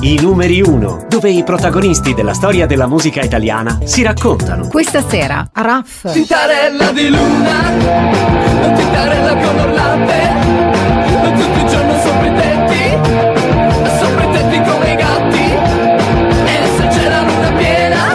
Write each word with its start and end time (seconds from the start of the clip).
I 0.00 0.18
numeri 0.20 0.60
uno, 0.60 1.04
dove 1.08 1.30
i 1.30 1.42
protagonisti 1.42 2.14
della 2.14 2.34
storia 2.34 2.66
della 2.66 2.86
musica 2.86 3.22
italiana 3.22 3.80
si 3.84 4.02
raccontano. 4.02 4.68
Questa 4.68 5.02
sera, 5.08 5.48
Raff. 5.52 6.12
Tintarella 6.12 6.92
di 6.92 7.08
luna, 7.08 7.72
tintarella 8.76 9.34
con 9.36 9.58
orlante, 9.58 10.34
tutto 11.34 11.58
il 11.58 11.66
giorno 11.66 11.98
sopra 12.00 12.26
i 12.26 12.34
tetti, 12.34 12.98
sopra 13.98 14.24
i 14.24 14.32
tetti 14.32 14.70
come 14.70 14.92
i 14.92 14.96
gatti, 14.96 15.44
e 16.44 16.68
se 16.76 16.86
c'è 16.88 17.08
la 17.08 17.22
luna 17.22 17.52
piena, 17.56 18.14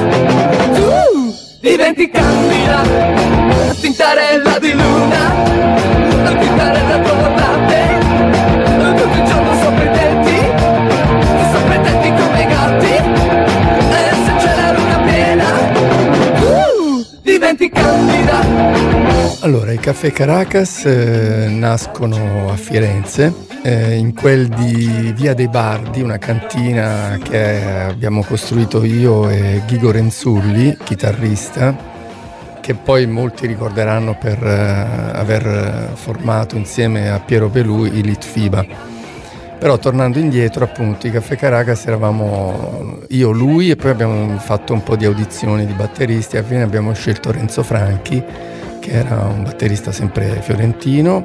tu 0.73 1.35
diventi 1.59 2.09
candida, 2.09 2.83
tintarella 3.81 4.59
di 4.59 4.71
luna, 4.71 4.90
diventi 17.51 17.69
candida. 17.69 19.39
Allora, 19.41 19.71
i 19.71 19.79
Caffè 19.79 20.11
Caracas 20.11 20.85
eh, 20.85 21.47
nascono 21.49 22.49
a 22.49 22.55
Firenze, 22.55 23.33
eh, 23.63 23.95
in 23.95 24.13
quel 24.13 24.47
di 24.47 25.13
Via 25.15 25.33
dei 25.33 25.47
Bardi, 25.47 26.01
una 26.01 26.17
cantina 26.17 27.17
che 27.21 27.63
abbiamo 27.89 28.23
costruito 28.23 28.83
io 28.83 29.29
e 29.29 29.63
Ghigo 29.65 29.91
Renzulli, 29.91 30.77
chitarrista, 30.83 31.89
che 32.61 32.75
poi 32.75 33.07
molti 33.07 33.47
ricorderanno 33.47 34.15
per 34.17 34.41
eh, 34.43 35.17
aver 35.17 35.91
formato 35.95 36.55
insieme 36.55 37.09
a 37.09 37.19
Piero 37.19 37.49
Pelù 37.49 37.85
i 37.85 38.01
Litfiba. 38.01 38.99
Però 39.61 39.77
tornando 39.77 40.17
indietro, 40.17 40.63
appunto, 40.63 41.05
i 41.05 41.11
Caffè 41.11 41.35
Caracas 41.35 41.85
eravamo 41.85 42.97
io, 43.09 43.29
lui 43.29 43.69
e 43.69 43.75
poi 43.75 43.91
abbiamo 43.91 44.35
fatto 44.39 44.73
un 44.73 44.81
po' 44.81 44.95
di 44.95 45.05
audizioni 45.05 45.67
di 45.67 45.73
batteristi. 45.73 46.35
Alla 46.35 46.47
fine 46.47 46.63
abbiamo 46.63 46.93
scelto 46.93 47.31
Renzo 47.31 47.61
Franchi, 47.61 48.23
che 48.79 48.89
era 48.89 49.17
un 49.31 49.43
batterista 49.43 49.91
sempre 49.91 50.39
fiorentino. 50.41 51.23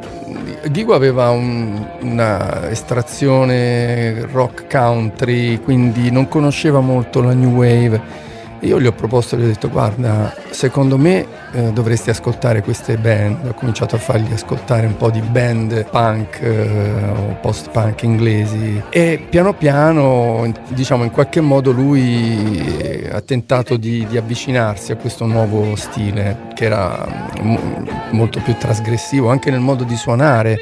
Ghigo 0.68 0.94
aveva 0.94 1.30
un- 1.30 1.82
una 2.02 2.68
estrazione 2.68 4.26
rock 4.30 4.66
country, 4.70 5.58
quindi 5.62 6.10
non 6.10 6.28
conosceva 6.28 6.80
molto 6.80 7.22
la 7.22 7.32
new 7.32 7.54
wave. 7.54 8.24
Io 8.66 8.80
gli 8.80 8.86
ho 8.86 8.92
proposto, 8.92 9.36
gli 9.36 9.44
ho 9.44 9.46
detto 9.46 9.70
guarda, 9.70 10.34
secondo 10.50 10.98
me 10.98 11.24
eh, 11.52 11.70
dovresti 11.70 12.10
ascoltare 12.10 12.62
queste 12.62 12.96
band. 12.98 13.46
Ho 13.46 13.54
cominciato 13.54 13.94
a 13.94 13.98
fargli 13.98 14.32
ascoltare 14.32 14.86
un 14.86 14.96
po' 14.96 15.08
di 15.08 15.20
band 15.20 15.88
punk 15.88 16.40
eh, 16.40 16.68
o 17.16 17.38
post-punk 17.40 18.02
inglesi 18.02 18.82
e 18.90 19.24
piano 19.30 19.54
piano, 19.54 20.52
diciamo 20.68 21.04
in 21.04 21.12
qualche 21.12 21.40
modo 21.40 21.70
lui 21.70 23.06
ha 23.12 23.20
tentato 23.20 23.76
di, 23.76 24.04
di 24.08 24.16
avvicinarsi 24.16 24.90
a 24.90 24.96
questo 24.96 25.26
nuovo 25.26 25.76
stile 25.76 26.48
che 26.54 26.64
era 26.64 27.32
mo- 27.42 27.84
molto 28.10 28.40
più 28.40 28.56
trasgressivo 28.56 29.30
anche 29.30 29.50
nel 29.50 29.60
modo 29.60 29.84
di 29.84 29.96
suonare 29.96 30.58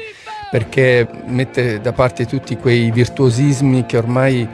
perché 0.51 1.07
mette 1.25 1.81
da 1.81 1.91
parte 1.91 2.25
tutti 2.25 2.55
quei 2.55 2.91
virtuosismi 2.91 3.85
che 3.87 3.97
ormai 3.97 4.47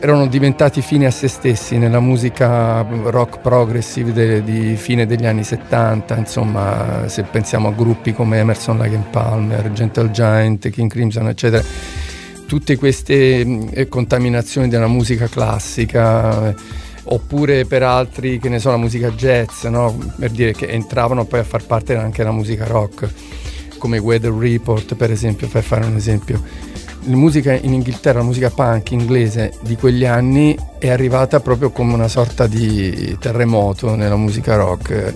erano 0.00 0.26
diventati 0.26 0.80
fini 0.80 1.06
a 1.06 1.10
se 1.10 1.26
stessi 1.28 1.76
nella 1.76 2.00
musica 2.00 2.82
rock 2.82 3.40
progressive 3.40 4.12
de- 4.12 4.44
di 4.44 4.76
fine 4.76 5.06
degli 5.06 5.26
anni 5.26 5.42
70, 5.42 6.16
insomma, 6.16 7.08
se 7.08 7.24
pensiamo 7.24 7.68
a 7.68 7.72
gruppi 7.72 8.12
come 8.12 8.38
Emerson 8.38 8.78
Lake 8.78 9.02
Palmer, 9.10 9.72
Gentle 9.72 10.10
Giant, 10.10 10.68
King 10.70 10.90
Crimson, 10.90 11.28
eccetera, 11.28 11.64
tutte 12.46 12.76
queste 12.76 13.44
mh, 13.44 13.88
contaminazioni 13.88 14.68
della 14.68 14.86
musica 14.86 15.26
classica, 15.26 16.48
eh, 16.48 16.54
oppure 17.04 17.64
per 17.64 17.82
altri, 17.82 18.38
che 18.38 18.48
ne 18.48 18.60
so, 18.60 18.70
la 18.70 18.76
musica 18.76 19.10
jazz, 19.10 19.64
no? 19.64 19.96
per 20.16 20.30
dire 20.30 20.52
che 20.52 20.68
entravano 20.68 21.24
poi 21.24 21.40
a 21.40 21.44
far 21.44 21.64
parte 21.64 21.96
anche 21.96 22.18
della 22.18 22.34
musica 22.34 22.66
rock, 22.66 23.08
come 23.78 23.98
Weather 23.98 24.32
Report, 24.32 24.94
per 24.94 25.10
esempio, 25.10 25.48
per 25.48 25.62
fare 25.62 25.86
un 25.86 25.96
esempio 25.96 26.42
la 27.08 27.16
musica 27.16 27.52
in 27.54 27.72
Inghilterra, 27.72 28.18
la 28.18 28.24
musica 28.24 28.50
punk 28.50 28.90
inglese 28.90 29.54
di 29.62 29.76
quegli 29.76 30.04
anni 30.04 30.56
è 30.78 30.90
arrivata 30.90 31.40
proprio 31.40 31.70
come 31.70 31.94
una 31.94 32.08
sorta 32.08 32.46
di 32.46 33.16
terremoto 33.18 33.94
nella 33.94 34.16
musica 34.16 34.56
rock. 34.56 35.14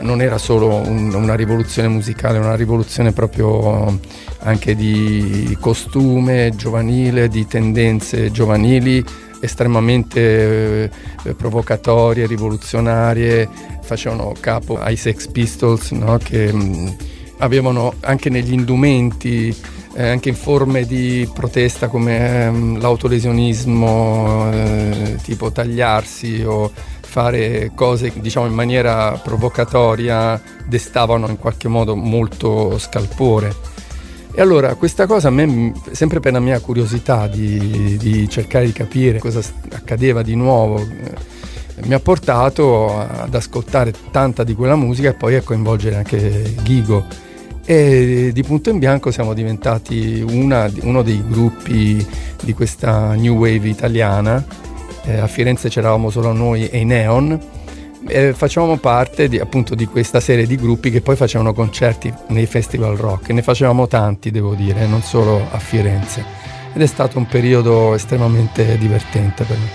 Non 0.00 0.20
era 0.20 0.38
solo 0.38 0.74
un- 0.74 1.12
una 1.14 1.34
rivoluzione 1.34 1.88
musicale, 1.88 2.38
una 2.38 2.54
rivoluzione 2.56 3.12
proprio 3.12 3.98
anche 4.40 4.74
di 4.74 5.56
costume 5.60 6.52
giovanile, 6.56 7.28
di 7.28 7.46
tendenze 7.46 8.30
giovanili 8.30 9.04
estremamente 9.40 10.90
eh, 11.24 11.34
provocatorie, 11.34 12.26
rivoluzionarie, 12.26 13.48
facevano 13.82 14.34
capo 14.38 14.78
ai 14.78 14.96
Sex 14.96 15.28
Pistols 15.28 15.90
no? 15.92 16.18
che 16.18 16.52
mh, 16.52 16.96
avevano 17.38 17.94
anche 18.00 18.28
negli 18.28 18.52
indumenti 18.52 19.54
eh, 20.00 20.08
anche 20.08 20.30
in 20.30 20.34
forme 20.34 20.86
di 20.86 21.28
protesta 21.32 21.88
come 21.88 22.46
ehm, 22.46 22.80
l'autolesionismo, 22.80 24.50
eh, 24.50 25.16
tipo 25.22 25.52
tagliarsi 25.52 26.42
o 26.46 26.72
fare 27.00 27.72
cose 27.74 28.12
diciamo 28.14 28.46
in 28.46 28.54
maniera 28.54 29.20
provocatoria 29.22 30.40
destavano 30.64 31.28
in 31.28 31.36
qualche 31.36 31.68
modo 31.68 31.94
molto 31.96 32.78
scalpore. 32.78 33.54
E 34.32 34.40
allora 34.40 34.74
questa 34.74 35.06
cosa 35.06 35.28
a 35.28 35.30
me, 35.32 35.74
sempre 35.90 36.20
per 36.20 36.32
la 36.32 36.40
mia 36.40 36.60
curiosità 36.60 37.26
di, 37.26 37.98
di 37.98 38.28
cercare 38.28 38.64
di 38.64 38.72
capire 38.72 39.18
cosa 39.18 39.42
accadeva 39.72 40.22
di 40.22 40.34
nuovo, 40.34 40.78
eh, 40.78 41.84
mi 41.84 41.92
ha 41.92 42.00
portato 42.00 42.96
ad 42.96 43.34
ascoltare 43.34 43.92
tanta 44.10 44.44
di 44.44 44.54
quella 44.54 44.76
musica 44.76 45.10
e 45.10 45.14
poi 45.14 45.34
a 45.34 45.42
coinvolgere 45.42 45.96
anche 45.96 46.54
Ghigo 46.62 47.28
e 47.70 48.30
di 48.32 48.42
punto 48.42 48.70
in 48.70 48.80
bianco 48.80 49.12
siamo 49.12 49.32
diventati 49.32 50.24
una- 50.28 50.68
uno 50.80 51.02
dei 51.02 51.22
gruppi 51.24 52.04
di 52.42 52.52
questa 52.52 53.14
new 53.14 53.36
wave 53.36 53.68
italiana. 53.68 54.44
Eh, 55.04 55.18
a 55.18 55.28
Firenze 55.28 55.68
c'eravamo 55.68 56.10
solo 56.10 56.32
noi 56.32 56.68
e 56.68 56.80
i 56.80 56.84
Neon. 56.84 57.38
E 58.08 58.32
facevamo 58.32 58.76
parte 58.78 59.28
di, 59.28 59.38
appunto 59.38 59.76
di 59.76 59.86
questa 59.86 60.18
serie 60.18 60.48
di 60.48 60.56
gruppi 60.56 60.90
che 60.90 61.00
poi 61.00 61.14
facevano 61.14 61.54
concerti 61.54 62.12
nei 62.28 62.46
festival 62.46 62.96
rock 62.96 63.30
ne 63.30 63.42
facevamo 63.42 63.86
tanti 63.86 64.32
devo 64.32 64.54
dire, 64.54 64.86
non 64.86 65.02
solo 65.02 65.40
a 65.48 65.58
Firenze 65.60 66.24
ed 66.72 66.82
è 66.82 66.86
stato 66.86 67.18
un 67.18 67.26
periodo 67.26 67.94
estremamente 67.94 68.76
divertente 68.78 69.44
per 69.44 69.56
me. 69.58 69.68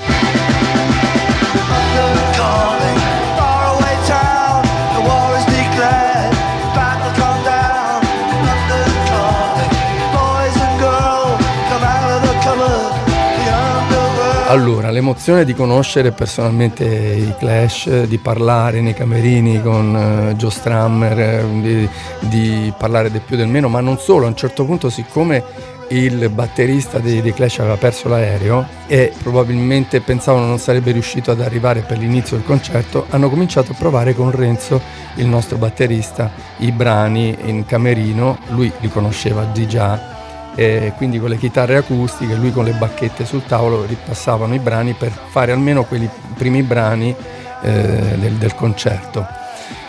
Allora, 14.48 14.92
l'emozione 14.92 15.44
di 15.44 15.56
conoscere 15.56 16.12
personalmente 16.12 16.86
i 16.86 17.34
Clash, 17.36 18.04
di 18.04 18.20
parlare 18.20 18.80
nei 18.80 18.94
camerini 18.94 19.60
con 19.60 19.96
eh, 19.96 20.36
Joe 20.36 20.52
Strammer, 20.52 21.44
di, 21.46 21.90
di 22.20 22.72
parlare 22.78 23.10
del 23.10 23.22
più 23.22 23.38
del 23.38 23.48
meno, 23.48 23.70
ma 23.70 23.82
non 23.82 23.98
solo, 23.98 24.26
a 24.26 24.30
un 24.30 24.36
certo 24.36 24.64
punto 24.64 24.92
siccome 24.92 25.44
il 25.90 26.30
batterista 26.30 27.00
dei, 27.00 27.24
dei 27.24 27.34
Clash 27.34 27.60
aveva 27.60 27.78
perso 27.78 28.08
l'aereo 28.08 28.68
e 28.86 29.12
probabilmente 29.22 30.00
pensavano 30.02 30.46
non 30.46 30.60
sarebbe 30.60 30.92
riuscito 30.92 31.32
ad 31.32 31.42
arrivare 31.42 31.82
per 31.82 31.98
l'inizio 31.98 32.38
del 32.38 32.46
concerto, 32.46 33.08
hanno 33.10 33.32
cominciato 33.32 33.72
a 33.72 33.76
provare 33.76 34.14
con 34.14 34.30
Renzo, 34.30 34.80
il 35.16 35.26
nostro 35.26 35.58
batterista, 35.58 36.32
i 36.58 36.72
brani 36.72 37.36
in 37.46 37.66
camerino, 37.66 38.38
lui 38.50 38.72
li 38.80 38.90
conosceva 38.90 39.44
di 39.52 39.68
già 39.68 40.15
e 40.56 40.94
quindi 40.96 41.20
con 41.20 41.30
le 41.30 41.38
chitarre 41.38 41.76
acustiche, 41.76 42.34
lui 42.36 42.52
con 42.52 42.64
le 42.64 42.72
bacchette 42.72 43.26
sul 43.26 43.44
tavolo 43.46 43.86
ripassavano 43.86 44.54
i 44.54 44.60
brani 44.60 44.94
per 44.94 45.12
fare 45.12 45.52
almeno 45.52 45.84
quelli 45.84 46.10
primi 46.36 46.64
brani 46.64 47.14
eh, 47.62 47.72
del, 48.16 48.34
del 48.34 48.56
concerto. 48.56 49.28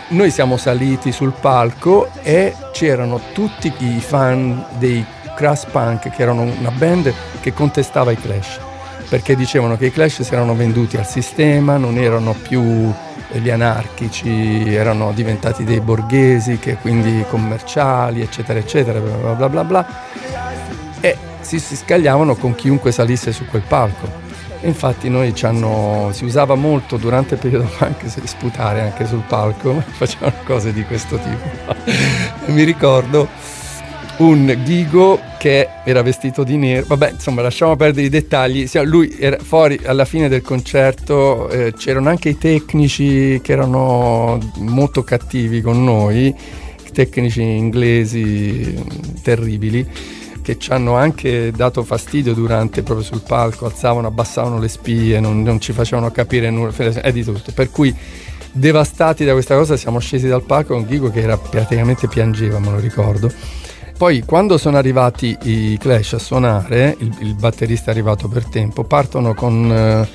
Noi 0.09 0.29
siamo 0.29 0.57
saliti 0.57 1.11
sul 1.11 1.33
palco 1.33 2.09
e 2.21 2.53
c'erano 2.71 3.19
tutti 3.33 3.73
i 3.79 3.99
fan 3.99 4.65
dei 4.77 5.05
Crash 5.35 5.65
Punk, 5.65 6.09
che 6.09 6.21
erano 6.21 6.41
una 6.41 6.71
band 6.71 7.13
che 7.41 7.53
contestava 7.53 8.11
i 8.11 8.17
Clash, 8.17 8.59
perché 9.09 9.35
dicevano 9.35 9.77
che 9.77 9.87
i 9.87 9.91
Clash 9.91 10.21
si 10.21 10.33
erano 10.33 10.55
venduti 10.55 10.97
al 10.97 11.05
sistema, 11.05 11.77
non 11.77 11.97
erano 11.97 12.33
più 12.33 12.91
gli 13.33 13.49
anarchici, 13.49 14.73
erano 14.73 15.11
diventati 15.13 15.63
dei 15.63 15.81
borghesi, 15.81 16.57
che 16.57 16.75
quindi 16.75 17.23
commerciali, 17.29 18.21
eccetera, 18.21 18.59
eccetera, 18.59 18.99
bla 18.99 19.33
bla 19.33 19.49
bla 19.49 19.63
bla 19.63 19.85
e 21.01 21.15
si, 21.41 21.59
si 21.59 21.75
scagliavano 21.75 22.35
con 22.35 22.55
chiunque 22.55 22.91
salisse 22.91 23.31
su 23.31 23.45
quel 23.45 23.63
palco. 23.67 24.25
Infatti 24.61 25.07
noi 25.09 25.35
ci 25.35 25.45
hanno, 25.45 26.09
si 26.13 26.25
usava 26.25 26.55
molto 26.55 26.97
durante 26.97 27.35
il 27.35 27.39
periodo 27.39 27.69
punk 27.77 28.09
se- 28.09 28.21
sputare 28.25 28.81
anche 28.81 29.05
sul 29.05 29.23
palco, 29.27 29.81
facevano 29.97 30.35
cose 30.43 30.73
di 30.73 30.83
questo 30.83 31.17
tipo. 31.17 31.75
Mi 32.51 32.63
ricordo 32.63 33.27
un 34.17 34.61
Ghigo 34.63 35.19
che 35.37 35.67
era 35.83 36.01
vestito 36.01 36.43
di 36.43 36.57
nero. 36.57 36.85
Vabbè, 36.87 37.11
insomma, 37.11 37.43
lasciamo 37.43 37.75
perdere 37.75 38.07
i 38.07 38.09
dettagli. 38.09 38.67
Lui 38.83 39.15
era 39.19 39.37
fuori 39.37 39.79
alla 39.85 40.05
fine 40.05 40.27
del 40.27 40.41
concerto, 40.41 41.49
eh, 41.49 41.73
c'erano 41.77 42.09
anche 42.09 42.29
i 42.29 42.37
tecnici 42.37 43.39
che 43.43 43.51
erano 43.51 44.39
molto 44.57 45.03
cattivi 45.03 45.61
con 45.61 45.83
noi, 45.83 46.33
tecnici 46.91 47.43
inglesi 47.43 48.73
terribili 49.21 50.15
che 50.47 50.57
ci 50.57 50.71
hanno 50.71 50.95
anche 50.95 51.51
dato 51.51 51.83
fastidio 51.83 52.33
durante 52.33 52.81
proprio 52.81 53.05
sul 53.05 53.21
palco, 53.21 53.65
alzavano, 53.65 54.07
abbassavano 54.07 54.59
le 54.59 54.69
spie, 54.69 55.19
non, 55.19 55.41
non 55.41 55.59
ci 55.59 55.73
facevano 55.73 56.09
capire 56.09 56.49
nulla, 56.49 56.71
è 57.01 57.11
di 57.11 57.21
tutto. 57.21 57.51
Per 57.51 57.69
cui 57.69 57.93
devastati 58.53 59.25
da 59.25 59.33
questa 59.33 59.57
cosa 59.57 59.75
siamo 59.75 59.99
scesi 59.99 60.25
dal 60.29 60.43
palco 60.43 60.73
con 60.73 60.85
Ghigo 60.85 61.11
che 61.11 61.19
era 61.19 61.37
praticamente 61.37 62.07
piangeva, 62.07 62.59
me 62.59 62.71
lo 62.71 62.79
ricordo. 62.79 63.29
Poi 63.97 64.23
quando 64.23 64.57
sono 64.57 64.77
arrivati 64.77 65.35
i 65.41 65.77
Clash 65.77 66.13
a 66.13 66.19
suonare, 66.19 66.95
il, 66.97 67.13
il 67.19 67.35
batterista 67.35 67.87
è 67.87 67.89
arrivato 67.93 68.29
per 68.29 68.45
tempo, 68.45 68.85
partono 68.85 69.33
con 69.33 69.69
eh, 69.69 70.07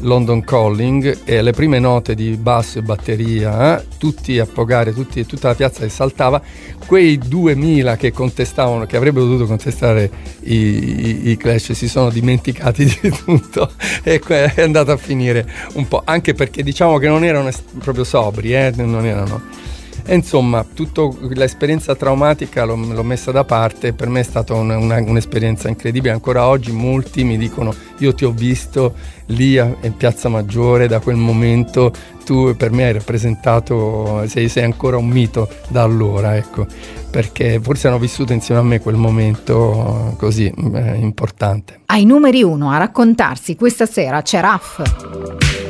London 0.00 0.42
Calling 0.44 1.18
e 1.24 1.42
le 1.42 1.52
prime 1.52 1.78
note 1.78 2.14
di 2.14 2.36
basso 2.36 2.78
e 2.78 2.82
batteria, 2.82 3.78
eh, 3.80 3.84
tutti 3.98 4.38
a 4.38 4.46
pogare, 4.46 4.92
tutti- 4.92 5.24
tutta 5.26 5.48
la 5.48 5.54
piazza 5.54 5.80
che 5.80 5.88
saltava, 5.88 6.40
quei 6.86 7.18
2000 7.18 7.96
che 7.96 8.12
contestavano, 8.12 8.86
che 8.86 8.96
avrebbero 8.96 9.24
dovuto 9.24 9.46
contestare 9.46 10.10
i, 10.42 10.54
i- 10.54 11.30
i 11.30 11.36
Clash 11.36 11.72
si 11.72 11.88
sono 11.88 12.10
dimenticati 12.10 12.84
di 13.00 13.10
tutto 13.10 13.70
e 14.02 14.20
è 14.20 14.62
andato 14.62 14.92
a 14.92 14.96
finire 14.96 15.48
un 15.74 15.88
po', 15.88 16.02
anche 16.04 16.34
perché 16.34 16.62
diciamo 16.62 16.98
che 16.98 17.08
non 17.08 17.24
erano 17.24 17.50
proprio 17.78 18.04
sobri, 18.04 18.54
eh, 18.54 18.72
non 18.76 19.04
erano... 19.06 19.65
E 20.08 20.14
insomma, 20.14 20.64
tutta 20.72 21.02
l'esperienza 21.30 21.96
traumatica 21.96 22.64
l'ho, 22.64 22.76
l'ho 22.76 23.02
messa 23.02 23.32
da 23.32 23.42
parte, 23.42 23.92
per 23.92 24.08
me 24.08 24.20
è 24.20 24.22
stata 24.22 24.54
un- 24.54 24.70
una- 24.70 25.00
un'esperienza 25.00 25.68
incredibile, 25.68 26.12
ancora 26.12 26.46
oggi 26.46 26.70
molti 26.70 27.24
mi 27.24 27.36
dicono 27.36 27.74
io 27.98 28.14
ti 28.14 28.24
ho 28.24 28.30
visto 28.30 28.94
lì 29.26 29.56
in 29.56 29.96
Piazza 29.96 30.28
Maggiore, 30.28 30.86
da 30.86 31.00
quel 31.00 31.16
momento 31.16 31.92
tu 32.24 32.54
per 32.56 32.70
me 32.70 32.84
hai 32.84 32.92
rappresentato, 32.92 34.22
sei, 34.28 34.48
sei 34.48 34.62
ancora 34.62 34.96
un 34.96 35.08
mito 35.08 35.48
da 35.68 35.82
allora, 35.82 36.36
ecco, 36.36 36.66
perché 37.10 37.58
forse 37.60 37.88
hanno 37.88 37.98
vissuto 37.98 38.32
insieme 38.32 38.60
a 38.60 38.64
me 38.64 38.80
quel 38.80 38.96
momento 38.96 40.14
così 40.18 40.46
eh, 40.74 40.94
importante. 40.98 41.80
Ai 41.86 42.04
numeri 42.04 42.44
uno 42.44 42.70
a 42.70 42.76
raccontarsi 42.78 43.56
questa 43.56 43.86
sera 43.86 44.22
c'è 44.22 44.40
Raff. 44.40 45.65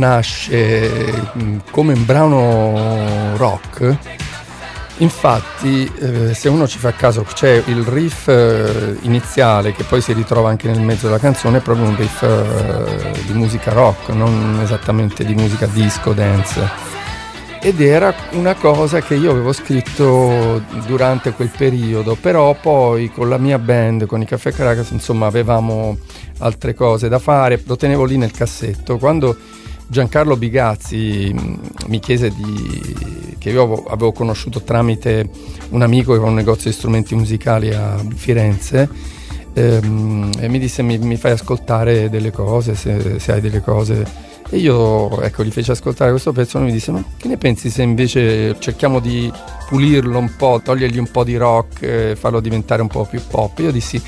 Nasce 0.00 1.30
mh, 1.32 1.56
come 1.70 1.92
un 1.92 2.04
brano 2.04 3.36
rock 3.36 3.98
Infatti, 5.00 5.90
eh, 5.98 6.34
se 6.34 6.50
uno 6.50 6.68
ci 6.68 6.78
fa 6.78 6.92
caso, 6.92 7.22
c'è 7.22 7.62
il 7.66 7.84
riff 7.84 8.28
eh, 8.28 8.98
iniziale 9.02 9.72
che 9.72 9.82
poi 9.84 10.02
si 10.02 10.12
ritrova 10.12 10.50
anche 10.50 10.68
nel 10.68 10.82
mezzo 10.82 11.06
della 11.06 11.18
canzone, 11.18 11.58
è 11.58 11.60
proprio 11.62 11.86
un 11.86 11.96
riff 11.96 12.22
eh, 12.22 13.12
di 13.24 13.32
musica 13.32 13.72
rock, 13.72 14.10
non 14.10 14.60
esattamente 14.62 15.24
di 15.24 15.34
musica 15.34 15.64
disco, 15.64 16.12
dance. 16.12 16.88
Ed 17.62 17.80
era 17.80 18.14
una 18.32 18.54
cosa 18.54 19.00
che 19.00 19.14
io 19.14 19.30
avevo 19.30 19.54
scritto 19.54 20.62
durante 20.86 21.32
quel 21.32 21.50
periodo, 21.56 22.14
però 22.14 22.54
poi 22.60 23.10
con 23.10 23.30
la 23.30 23.38
mia 23.38 23.58
band, 23.58 24.04
con 24.04 24.20
i 24.20 24.26
Caffè 24.26 24.52
Caracas, 24.52 24.90
insomma, 24.90 25.26
avevamo 25.26 25.96
altre 26.38 26.74
cose 26.74 27.08
da 27.08 27.18
fare, 27.18 27.62
lo 27.64 27.76
tenevo 27.76 28.04
lì 28.04 28.18
nel 28.18 28.32
cassetto. 28.32 28.98
Quando 28.98 29.34
Giancarlo 29.90 30.36
Bigazzi 30.36 31.34
mh, 31.34 31.88
mi 31.88 31.98
chiese 31.98 32.30
di, 32.30 33.34
che 33.38 33.50
io 33.50 33.84
avevo, 33.88 34.12
conosciuto 34.12 34.62
tramite 34.62 35.28
un 35.70 35.82
amico 35.82 36.12
che 36.12 36.18
aveva 36.18 36.30
un 36.30 36.36
negozio 36.36 36.70
di 36.70 36.76
strumenti 36.76 37.16
musicali 37.16 37.74
a 37.74 37.96
Firenze 38.14 38.88
ehm, 39.52 40.30
e 40.38 40.48
mi 40.48 40.60
disse 40.60 40.82
mi, 40.82 40.96
mi 40.98 41.16
fai 41.16 41.32
ascoltare 41.32 42.08
delle 42.08 42.30
cose 42.30 42.76
se, 42.76 43.18
se 43.18 43.32
hai 43.32 43.40
delle 43.40 43.60
cose. 43.60 44.28
E 44.48 44.58
io 44.58 45.20
ecco 45.22 45.42
gli 45.42 45.50
feci 45.50 45.72
ascoltare 45.72 46.10
questo 46.12 46.30
pezzo 46.30 46.58
e 46.58 46.62
mi 46.62 46.72
disse 46.72 46.92
ma 46.92 47.02
che 47.16 47.26
ne 47.26 47.36
pensi 47.36 47.68
se 47.68 47.82
invece 47.82 48.60
cerchiamo 48.60 49.00
di 49.00 49.28
pulirlo 49.68 50.18
un 50.18 50.32
po', 50.36 50.60
togliergli 50.62 50.98
un 50.98 51.10
po' 51.10 51.24
di 51.24 51.36
rock, 51.36 51.82
eh, 51.82 52.16
farlo 52.16 52.38
diventare 52.38 52.80
un 52.80 52.88
po' 52.88 53.06
più 53.06 53.20
pop? 53.28 53.58
Io 53.58 53.72
dissi 53.72 54.00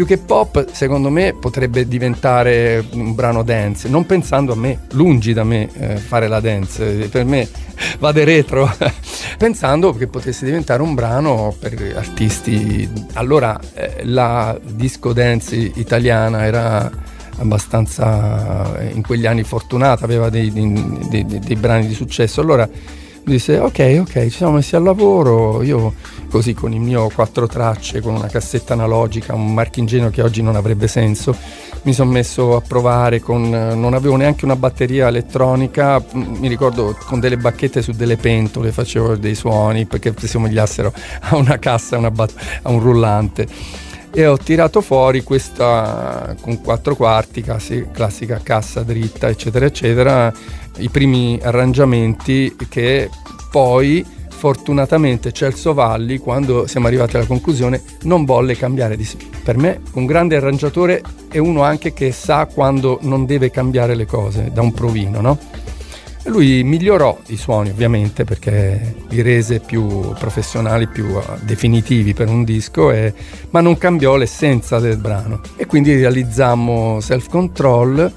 più 0.00 0.08
che 0.08 0.16
pop, 0.16 0.72
secondo 0.72 1.10
me 1.10 1.34
potrebbe 1.34 1.86
diventare 1.86 2.82
un 2.92 3.14
brano 3.14 3.42
dance, 3.42 3.86
non 3.86 4.06
pensando 4.06 4.54
a 4.54 4.56
me, 4.56 4.86
lungi 4.92 5.34
da 5.34 5.44
me 5.44 5.68
eh, 5.74 5.96
fare 5.96 6.26
la 6.26 6.40
dance, 6.40 7.10
per 7.10 7.26
me 7.26 7.46
vade 8.00 8.24
retro, 8.24 8.74
pensando 9.36 9.92
che 9.92 10.06
potesse 10.06 10.46
diventare 10.46 10.80
un 10.80 10.94
brano 10.94 11.54
per 11.60 11.92
artisti. 11.94 12.90
Allora 13.12 13.60
eh, 13.74 14.00
la 14.04 14.58
disco 14.62 15.12
dance 15.12 15.54
italiana 15.54 16.46
era 16.46 16.90
abbastanza 17.36 18.78
eh, 18.78 18.94
in 18.94 19.02
quegli 19.02 19.26
anni 19.26 19.42
fortunata, 19.42 20.06
aveva 20.06 20.30
dei, 20.30 20.50
dei- 20.50 21.08
dei- 21.10 21.40
dei 21.40 21.56
brani 21.56 21.86
di 21.86 21.94
successo. 21.94 22.40
Allora 22.40 22.66
disse 23.24 23.58
ok 23.58 23.98
ok 24.00 24.22
ci 24.24 24.30
siamo 24.30 24.52
messi 24.52 24.76
al 24.76 24.82
lavoro 24.82 25.62
io 25.62 25.94
così 26.30 26.54
con 26.54 26.72
il 26.72 26.80
mio 26.80 27.10
quattro 27.14 27.46
tracce 27.46 28.00
con 28.00 28.14
una 28.14 28.28
cassetta 28.28 28.72
analogica 28.72 29.34
un 29.34 29.52
marchingegno 29.52 30.10
che 30.10 30.22
oggi 30.22 30.42
non 30.42 30.56
avrebbe 30.56 30.88
senso 30.88 31.36
mi 31.82 31.92
sono 31.92 32.10
messo 32.10 32.56
a 32.56 32.60
provare 32.60 33.20
con 33.20 33.48
non 33.48 33.94
avevo 33.94 34.16
neanche 34.16 34.44
una 34.44 34.56
batteria 34.56 35.08
elettronica 35.08 36.02
mi 36.12 36.48
ricordo 36.48 36.96
con 37.06 37.20
delle 37.20 37.36
bacchette 37.36 37.82
su 37.82 37.92
delle 37.92 38.16
pentole 38.16 38.72
facevo 38.72 39.16
dei 39.16 39.34
suoni 39.34 39.86
perché 39.86 40.14
si 40.18 40.28
somigliassero 40.28 40.92
a 41.30 41.36
una 41.36 41.58
cassa 41.58 41.98
una 41.98 42.10
bat- 42.10 42.60
a 42.62 42.70
un 42.70 42.80
rullante. 42.80 43.46
E 44.12 44.26
ho 44.26 44.36
tirato 44.36 44.80
fuori 44.80 45.22
questa 45.22 46.34
con 46.40 46.60
quattro 46.60 46.96
quarti, 46.96 47.42
classica 47.42 48.40
cassa 48.42 48.82
dritta, 48.82 49.28
eccetera, 49.28 49.66
eccetera, 49.66 50.32
i 50.78 50.88
primi 50.88 51.38
arrangiamenti 51.42 52.54
che 52.68 53.08
poi 53.50 54.04
fortunatamente 54.40 55.32
Celso 55.32 55.74
Valli, 55.74 56.16
quando 56.16 56.66
siamo 56.66 56.86
arrivati 56.86 57.16
alla 57.16 57.26
conclusione, 57.26 57.82
non 58.04 58.24
volle 58.24 58.56
cambiare. 58.56 58.96
Disse, 58.96 59.18
per 59.44 59.58
me 59.58 59.80
un 59.92 60.06
grande 60.06 60.36
arrangiatore 60.36 61.02
è 61.28 61.36
uno 61.36 61.62
anche 61.62 61.92
che 61.92 62.10
sa 62.10 62.46
quando 62.46 62.98
non 63.02 63.26
deve 63.26 63.50
cambiare 63.50 63.94
le 63.94 64.06
cose, 64.06 64.50
da 64.50 64.62
un 64.62 64.72
provino, 64.72 65.20
no? 65.20 65.38
Lui 66.24 66.62
migliorò 66.62 67.18
i 67.26 67.36
suoni 67.36 67.70
ovviamente 67.70 68.24
perché 68.24 68.94
li 69.08 69.20
rese 69.20 69.60
più 69.60 70.12
professionali, 70.18 70.86
più 70.86 71.06
eh, 71.16 71.22
definitivi 71.40 72.14
per 72.14 72.28
un 72.28 72.44
disco, 72.44 72.90
e- 72.90 73.12
ma 73.50 73.60
non 73.60 73.76
cambiò 73.76 74.16
l'essenza 74.16 74.78
del 74.78 74.96
brano. 74.96 75.40
E 75.56 75.66
quindi 75.66 75.94
realizzammo 75.94 77.00
Self 77.00 77.28
Control 77.28 78.12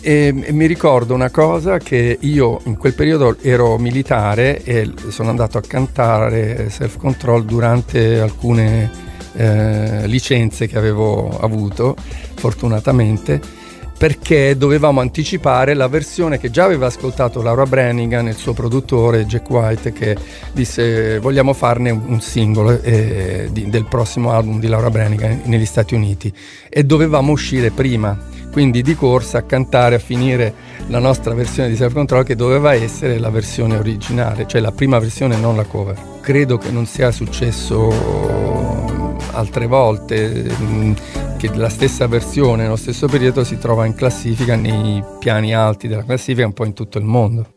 e, 0.00 0.34
e 0.42 0.52
mi 0.52 0.66
ricordo 0.66 1.14
una 1.14 1.30
cosa 1.30 1.78
che 1.78 2.18
io 2.20 2.60
in 2.64 2.76
quel 2.76 2.94
periodo 2.94 3.36
ero 3.40 3.78
militare 3.78 4.62
e 4.62 4.90
sono 5.08 5.30
andato 5.30 5.58
a 5.58 5.62
cantare 5.62 6.70
Self 6.70 6.96
Control 6.98 7.44
durante 7.44 8.20
alcune 8.20 8.90
eh, 9.34 10.06
licenze 10.06 10.66
che 10.66 10.78
avevo 10.78 11.38
avuto, 11.40 11.96
fortunatamente 12.34 13.66
perché 13.98 14.56
dovevamo 14.56 15.00
anticipare 15.00 15.74
la 15.74 15.88
versione 15.88 16.38
che 16.38 16.50
già 16.50 16.62
aveva 16.62 16.86
ascoltato 16.86 17.42
Laura 17.42 17.66
Brannigan 17.66 18.28
e 18.28 18.30
il 18.30 18.36
suo 18.36 18.52
produttore 18.52 19.26
Jack 19.26 19.50
White 19.50 19.92
che 19.92 20.16
disse 20.52 21.18
vogliamo 21.18 21.52
farne 21.52 21.90
un 21.90 22.20
singolo 22.20 22.80
eh, 22.80 23.48
di- 23.50 23.68
del 23.68 23.86
prossimo 23.86 24.30
album 24.30 24.60
di 24.60 24.68
Laura 24.68 24.88
Brannigan 24.88 25.42
negli 25.46 25.66
Stati 25.66 25.96
Uniti. 25.96 26.32
E 26.68 26.84
dovevamo 26.84 27.32
uscire 27.32 27.72
prima 27.72 28.16
quindi 28.50 28.82
di 28.82 28.94
corsa 28.94 29.38
a 29.38 29.42
cantare 29.42 29.96
a 29.96 29.98
finire 29.98 30.54
la 30.88 30.98
nostra 30.98 31.34
versione 31.34 31.68
di 31.68 31.76
Self 31.76 31.92
Control 31.92 32.24
che 32.24 32.34
doveva 32.34 32.74
essere 32.74 33.18
la 33.18 33.30
versione 33.30 33.76
originale 33.76 34.46
cioè 34.46 34.60
la 34.60 34.72
prima 34.72 34.98
versione 34.98 35.36
non 35.36 35.56
la 35.56 35.64
cover. 35.64 35.96
Credo 36.20 36.58
che 36.58 36.70
non 36.70 36.86
sia 36.86 37.10
successo 37.10 39.16
altre 39.32 39.66
volte 39.66 40.28
mh, 40.28 40.94
che 41.36 41.54
la 41.54 41.68
stessa 41.68 42.06
versione 42.06 42.64
nello 42.64 42.76
stesso 42.76 43.06
periodo 43.06 43.44
si 43.44 43.58
trova 43.58 43.86
in 43.86 43.94
classifica 43.94 44.56
nei 44.56 45.02
piani 45.18 45.54
alti 45.54 45.86
della 45.86 46.04
classifica 46.04 46.46
un 46.46 46.52
po' 46.52 46.64
in 46.64 46.74
tutto 46.74 46.98
il 46.98 47.04
mondo. 47.04 47.54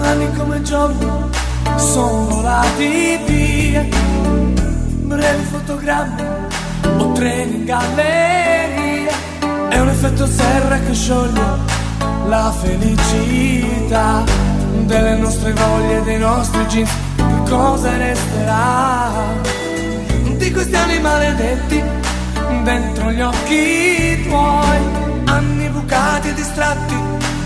Anni 0.00 0.30
come 0.36 0.60
giorni 0.62 1.06
sono 1.76 2.26
volati 2.26 3.18
via. 3.26 3.84
Brevi 5.04 5.44
fotogrammi 5.44 6.22
o 6.98 7.12
treni 7.12 7.56
in 7.56 7.64
galleria 7.64 8.55
È 9.96 9.98
un 9.98 10.04
effetto 10.04 10.26
serra 10.26 10.78
che 10.80 10.92
scioglie 10.92 11.40
la 12.26 12.52
felicità 12.60 14.24
Delle 14.84 15.16
nostre 15.16 15.54
voglie, 15.54 16.02
dei 16.02 16.18
nostri 16.18 16.66
jeans. 16.66 16.90
Che 17.16 17.48
cosa 17.48 17.96
resterà 17.96 19.10
di 20.36 20.52
questi 20.52 20.76
anni 20.76 21.00
maledetti 21.00 21.82
dentro 22.62 23.10
gli 23.10 23.22
occhi 23.22 24.22
tuoi, 24.28 24.78
anni 25.24 25.66
bucati 25.70 26.28
e 26.28 26.34
distratti, 26.34 26.94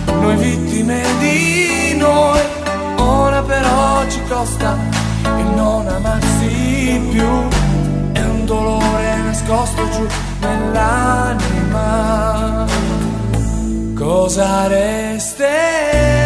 noi 0.07 0.37
vittime 0.37 1.03
di 1.21 1.95
noi. 1.99 2.41
Ora 2.97 3.43
però 3.43 4.05
ci 4.09 4.21
costa 4.29 4.77
il 5.25 5.47
non 5.55 5.87
amarsi 5.87 7.01
più, 7.11 7.49
è 8.13 8.23
un 8.25 8.45
dolore 8.45 9.17
nascosto 9.19 9.89
giù 9.91 10.30
nell'anima. 10.41 11.89
Cosa 13.95 14.67
resterà 14.69 16.20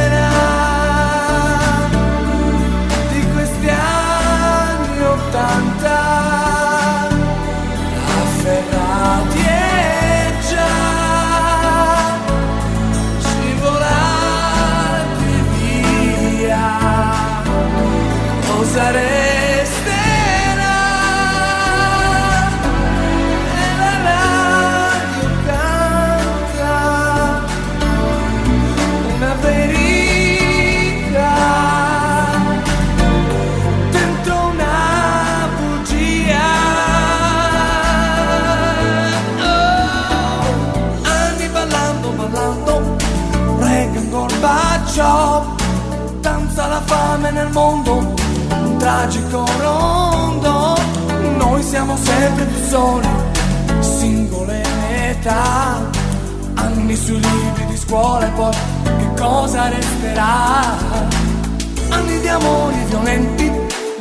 siamo 51.75 51.97
sempre 51.97 52.45
più 52.45 52.65
soli, 52.69 53.09
singole 53.81 54.63
metà, 54.91 55.91
anni 56.55 56.95
sui 56.95 57.19
libri 57.19 57.67
di 57.67 57.77
scuola 57.77 58.29
e 58.29 58.31
poi 58.31 58.55
che 58.85 59.21
cosa 59.21 59.69
resterà? 59.69 60.77
anni 61.89 62.21
di 62.21 62.29
amori 62.29 62.77
violenti, 62.87 63.51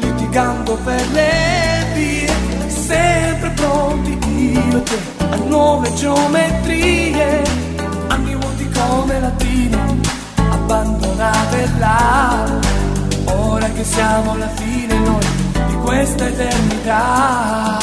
litigando 0.01 0.77
per 0.83 1.03
le 1.13 1.85
vie, 1.95 2.31
sempre 2.67 3.49
pronti 3.55 4.19
io 4.29 4.77
e 4.77 4.83
te 4.83 4.99
a 5.31 5.35
nuove 5.37 5.91
geometrie, 5.95 7.41
anni 8.09 8.35
vuoti 8.35 8.69
come 8.69 9.19
latine, 9.19 9.77
abbandonate 10.51 11.69
là, 11.79 12.59
ora 13.33 13.67
che 13.71 13.83
siamo 13.83 14.33
alla 14.33 14.49
fine 14.49 14.99
noi 14.99 15.42
questa 15.83 16.27
eternità. 16.27 17.77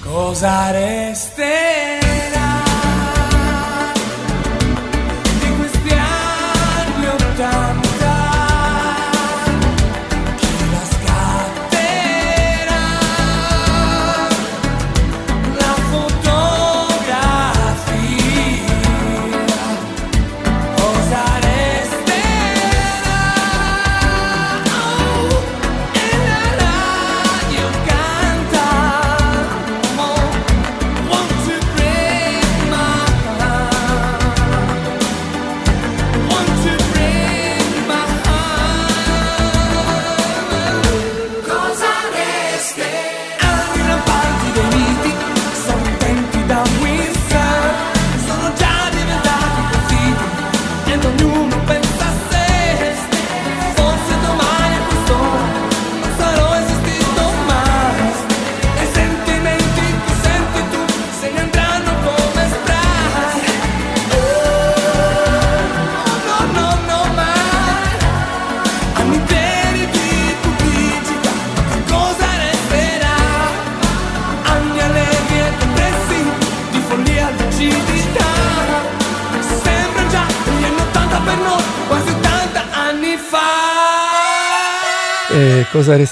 Cosa 0.00 0.70
resterà 0.70 1.99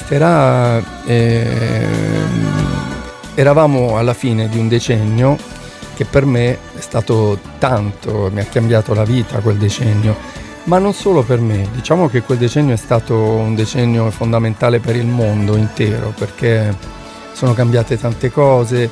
resterà? 0.09 0.83
Ehm, 1.05 2.47
eravamo 3.35 3.99
alla 3.99 4.15
fine 4.15 4.49
di 4.49 4.59
un 4.59 4.67
decennio 4.69 5.37
che 5.95 6.05
per 6.05 6.25
me 6.25 6.59
è 6.77 6.81
stato 6.81 7.39
tanto, 7.59 8.31
mi 8.33 8.41
ha 8.41 8.45
cambiato 8.45 8.95
la 8.95 9.05
vita 9.05 9.39
quel 9.41 9.57
decennio, 9.57 10.17
ma 10.65 10.79
non 10.79 10.93
solo 10.93 11.23
per 11.23 11.41
me, 11.41 11.69
diciamo 11.73 12.09
che 12.09 12.23
quel 12.23 12.39
decennio 12.39 12.75
è 12.75 12.79
stato 12.79 13.17
un 13.17 13.55
decennio 13.55 14.11
fondamentale 14.11 14.79
per 14.79 14.97
il 14.97 15.07
mondo 15.07 15.57
intero 15.57 16.15
perché 16.17 16.75
sono 17.33 17.53
cambiate 17.53 17.99
tante 17.99 18.31
cose, 18.31 18.89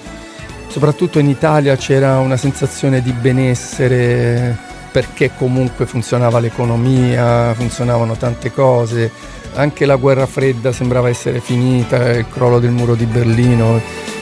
soprattutto 0.68 1.18
in 1.18 1.28
Italia 1.28 1.76
c'era 1.76 2.18
una 2.18 2.36
sensazione 2.36 3.00
di 3.02 3.12
benessere 3.12 4.56
perché 4.90 5.30
comunque 5.36 5.86
funzionava 5.86 6.40
l'economia, 6.40 7.54
funzionavano 7.54 8.16
tante 8.16 8.52
cose, 8.52 9.10
anche 9.56 9.86
la 9.86 9.96
guerra 9.96 10.26
fredda 10.26 10.72
sembrava 10.72 11.08
essere 11.08 11.40
finita, 11.40 12.10
il 12.12 12.26
crollo 12.28 12.58
del 12.58 12.70
muro 12.70 12.94
di 12.94 13.06
Berlino, 13.06 13.80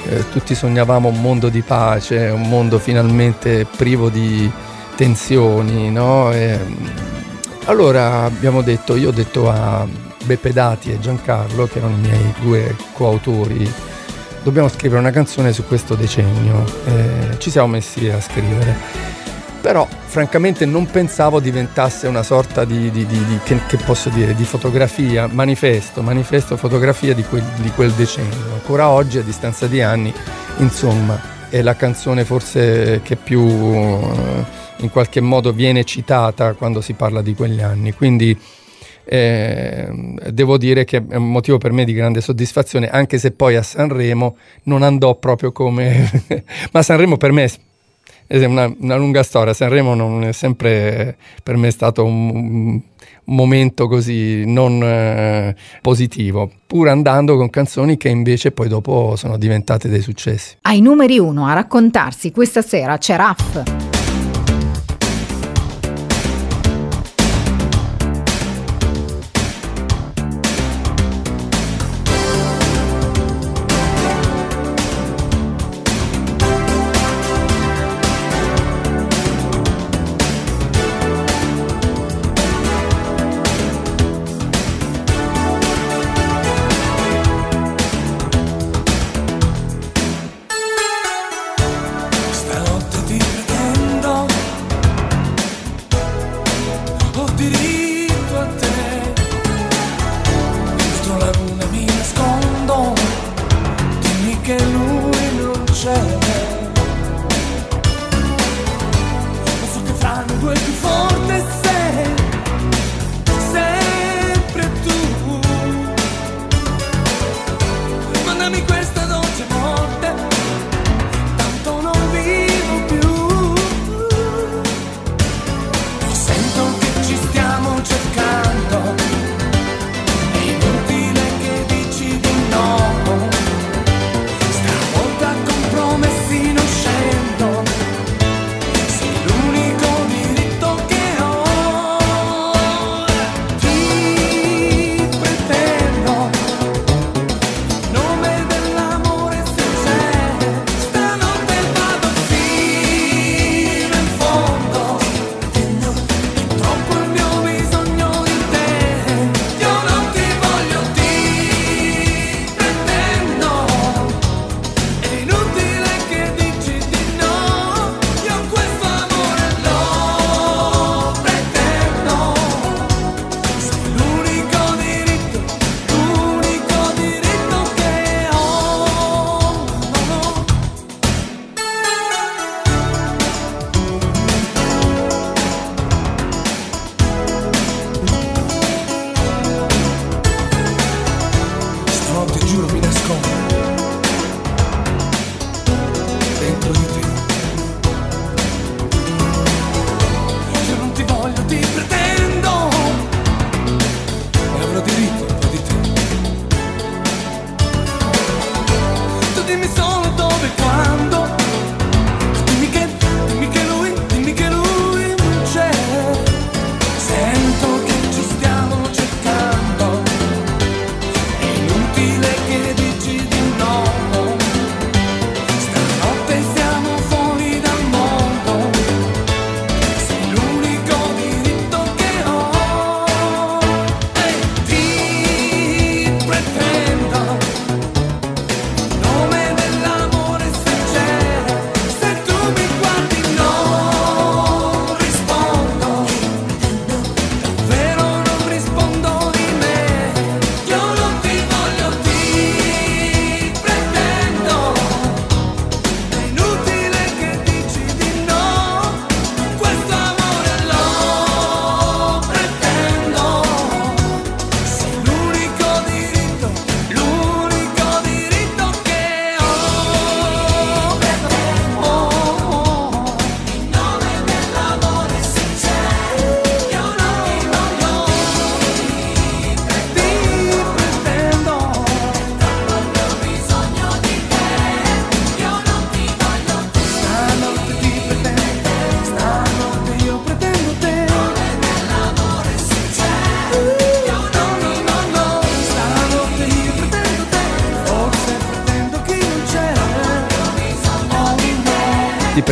eh, 0.08 0.28
tutti 0.30 0.54
sognavamo 0.54 1.08
un 1.08 1.20
mondo 1.20 1.48
di 1.48 1.62
pace, 1.62 2.28
un 2.28 2.48
mondo 2.48 2.78
finalmente 2.78 3.66
privo 3.76 4.08
di 4.08 4.50
tensioni, 4.96 5.90
no? 5.90 6.32
E, 6.32 6.58
allora 7.64 8.22
abbiamo 8.22 8.62
detto, 8.62 8.94
io 8.96 9.08
ho 9.08 9.12
detto 9.12 9.50
a 9.50 9.86
Beppe 10.24 10.52
Dati 10.52 10.92
e 10.92 11.00
Giancarlo, 11.00 11.66
che 11.66 11.78
erano 11.78 11.96
i 11.96 12.00
miei 12.00 12.34
due 12.40 12.76
coautori, 12.92 13.70
dobbiamo 14.42 14.68
scrivere 14.68 15.00
una 15.00 15.10
canzone 15.10 15.52
su 15.52 15.64
questo 15.66 15.94
decennio. 15.94 16.64
Eh, 16.86 17.38
ci 17.38 17.50
siamo 17.50 17.68
messi 17.68 18.08
a 18.08 18.20
scrivere. 18.20 18.76
Però 19.60 19.88
francamente 20.14 20.64
non 20.64 20.86
pensavo 20.86 21.40
diventasse 21.40 22.06
una 22.06 22.22
sorta 22.22 22.64
di, 22.64 22.88
di- 22.92 23.04
di- 23.04 23.24
di- 23.24 23.40
che, 23.42 23.58
che 23.66 23.76
posso 23.78 24.10
dire, 24.10 24.32
di 24.36 24.44
fotografia, 24.44 25.26
manifesto, 25.26 26.02
manifesto 26.02 26.56
fotografia 26.56 27.12
di 27.14 27.24
quel, 27.24 27.42
di 27.56 27.68
quel 27.70 27.90
decennio. 27.90 28.52
Ancora 28.52 28.90
oggi, 28.90 29.18
a 29.18 29.22
distanza 29.22 29.66
di 29.66 29.82
anni, 29.82 30.14
insomma, 30.58 31.20
è 31.48 31.60
la 31.62 31.74
canzone 31.74 32.24
forse 32.24 33.00
che 33.02 33.16
più 33.16 33.40
eh, 33.44 34.44
in 34.76 34.90
qualche 34.90 35.20
modo 35.20 35.52
viene 35.52 35.82
citata 35.82 36.52
quando 36.52 36.80
si 36.80 36.92
parla 36.92 37.20
di 37.20 37.34
quegli 37.34 37.60
anni. 37.60 37.92
Quindi 37.92 38.38
eh, 39.06 39.88
devo 40.30 40.56
dire 40.58 40.84
che 40.84 41.02
è 41.08 41.16
un 41.16 41.28
motivo 41.28 41.58
per 41.58 41.72
me 41.72 41.84
di 41.84 41.92
grande 41.92 42.20
soddisfazione, 42.20 42.88
anche 42.88 43.18
se 43.18 43.32
poi 43.32 43.56
a 43.56 43.64
Sanremo 43.64 44.36
non 44.64 44.84
andò 44.84 45.16
proprio 45.16 45.50
come... 45.50 46.08
Ma 46.70 46.82
Sanremo 46.82 47.16
per 47.16 47.32
me 47.32 47.50
è 48.26 48.44
una, 48.44 48.72
una 48.78 48.96
lunga 48.96 49.22
storia, 49.22 49.52
Sanremo 49.52 49.94
non 49.94 50.24
è 50.24 50.32
sempre 50.32 51.16
per 51.42 51.56
me 51.56 51.70
stato 51.70 52.04
un, 52.04 52.80
un 53.24 53.34
momento 53.34 53.88
così 53.88 54.44
non 54.46 54.82
eh, 54.82 55.54
positivo, 55.80 56.50
pur 56.66 56.88
andando 56.88 57.36
con 57.36 57.50
canzoni 57.50 57.96
che 57.96 58.08
invece 58.08 58.52
poi 58.52 58.68
dopo 58.68 59.14
sono 59.16 59.36
diventate 59.36 59.88
dei 59.88 60.02
successi. 60.02 60.56
Ai 60.62 60.80
numeri 60.80 61.18
uno 61.18 61.46
a 61.46 61.54
raccontarsi 61.54 62.30
questa 62.30 62.62
sera 62.62 62.98
c'è 62.98 63.16
Raff. 63.16 63.93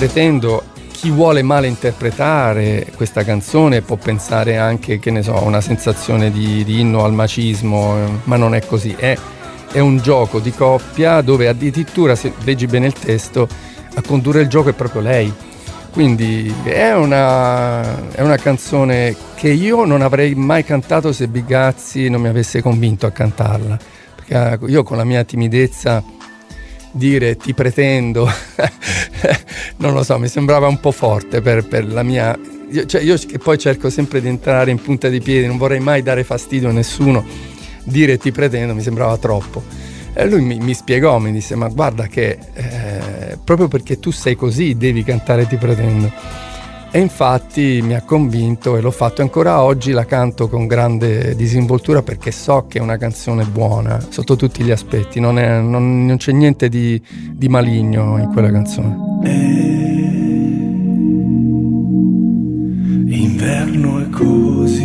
Pretendo, 0.02 0.64
chi 0.90 1.10
vuole 1.10 1.42
male 1.42 1.68
interpretare 1.68 2.88
questa 2.96 3.22
canzone 3.22 3.82
può 3.82 3.94
pensare 3.94 4.56
anche, 4.56 4.98
che 4.98 5.12
ne 5.12 5.22
so, 5.22 5.36
a 5.36 5.42
una 5.42 5.60
sensazione 5.60 6.32
di, 6.32 6.64
di 6.64 6.80
inno 6.80 7.04
al 7.04 7.12
macismo, 7.12 7.96
eh, 7.96 8.10
ma 8.24 8.34
non 8.34 8.56
è 8.56 8.66
così. 8.66 8.96
È, 8.98 9.16
è 9.70 9.78
un 9.78 9.98
gioco 9.98 10.40
di 10.40 10.50
coppia 10.50 11.20
dove 11.20 11.46
addirittura, 11.46 12.16
se 12.16 12.32
leggi 12.42 12.66
bene 12.66 12.86
il 12.86 12.94
testo, 12.94 13.46
a 13.94 14.02
condurre 14.04 14.40
il 14.40 14.48
gioco 14.48 14.70
è 14.70 14.72
proprio 14.72 15.02
lei. 15.02 15.32
Quindi 15.92 16.52
è 16.64 16.92
una, 16.96 18.10
è 18.10 18.22
una 18.22 18.38
canzone 18.38 19.14
che 19.36 19.50
io 19.50 19.84
non 19.84 20.02
avrei 20.02 20.34
mai 20.34 20.64
cantato 20.64 21.12
se 21.12 21.28
Bigazzi 21.28 22.08
non 22.08 22.22
mi 22.22 22.28
avesse 22.28 22.60
convinto 22.60 23.06
a 23.06 23.12
cantarla. 23.12 23.78
Perché 24.16 24.34
eh, 24.34 24.58
io 24.66 24.82
con 24.82 24.96
la 24.96 25.04
mia 25.04 25.22
timidezza 25.22 26.02
dire 26.92 27.36
ti 27.36 27.54
pretendo, 27.54 28.30
non 29.78 29.92
lo 29.92 30.04
so, 30.04 30.18
mi 30.18 30.28
sembrava 30.28 30.68
un 30.68 30.78
po' 30.78 30.92
forte 30.92 31.40
per, 31.40 31.66
per 31.66 31.90
la 31.90 32.02
mia... 32.02 32.38
Io, 32.70 32.86
cioè 32.86 33.02
io 33.02 33.16
che 33.16 33.38
poi 33.38 33.58
cerco 33.58 33.90
sempre 33.90 34.20
di 34.20 34.28
entrare 34.28 34.70
in 34.70 34.80
punta 34.80 35.08
di 35.08 35.20
piedi, 35.20 35.46
non 35.46 35.58
vorrei 35.58 35.80
mai 35.80 36.02
dare 36.02 36.24
fastidio 36.24 36.68
a 36.68 36.72
nessuno, 36.72 37.24
dire 37.84 38.16
ti 38.16 38.30
pretendo 38.30 38.74
mi 38.74 38.82
sembrava 38.82 39.16
troppo. 39.18 39.62
E 40.14 40.26
lui 40.26 40.42
mi, 40.42 40.58
mi 40.58 40.74
spiegò, 40.74 41.18
mi 41.18 41.32
disse 41.32 41.54
ma 41.54 41.68
guarda 41.68 42.06
che 42.06 42.38
eh, 42.52 43.38
proprio 43.42 43.68
perché 43.68 43.98
tu 43.98 44.10
sei 44.10 44.36
così 44.36 44.76
devi 44.76 45.02
cantare 45.02 45.46
ti 45.46 45.56
pretendo. 45.56 46.50
E 46.94 47.00
infatti 47.00 47.80
mi 47.82 47.94
ha 47.94 48.02
convinto 48.02 48.76
e 48.76 48.82
l'ho 48.82 48.90
fatto 48.90 49.22
ancora 49.22 49.62
oggi, 49.62 49.92
la 49.92 50.04
canto 50.04 50.46
con 50.48 50.66
grande 50.66 51.34
disinvoltura 51.34 52.02
perché 52.02 52.30
so 52.30 52.66
che 52.68 52.78
è 52.78 52.82
una 52.82 52.98
canzone 52.98 53.44
buona 53.44 53.98
sotto 54.10 54.36
tutti 54.36 54.62
gli 54.62 54.70
aspetti, 54.70 55.18
non, 55.18 55.38
è- 55.38 55.58
non- 55.60 56.04
non 56.04 56.16
c'è 56.18 56.32
niente 56.32 56.68
di, 56.68 57.00
di 57.32 57.48
maligno 57.48 58.18
in 58.18 58.28
quella 58.30 58.50
canzone. 58.50 58.94
Inverno 63.06 63.98
è 64.00 64.08
così. 64.10 64.81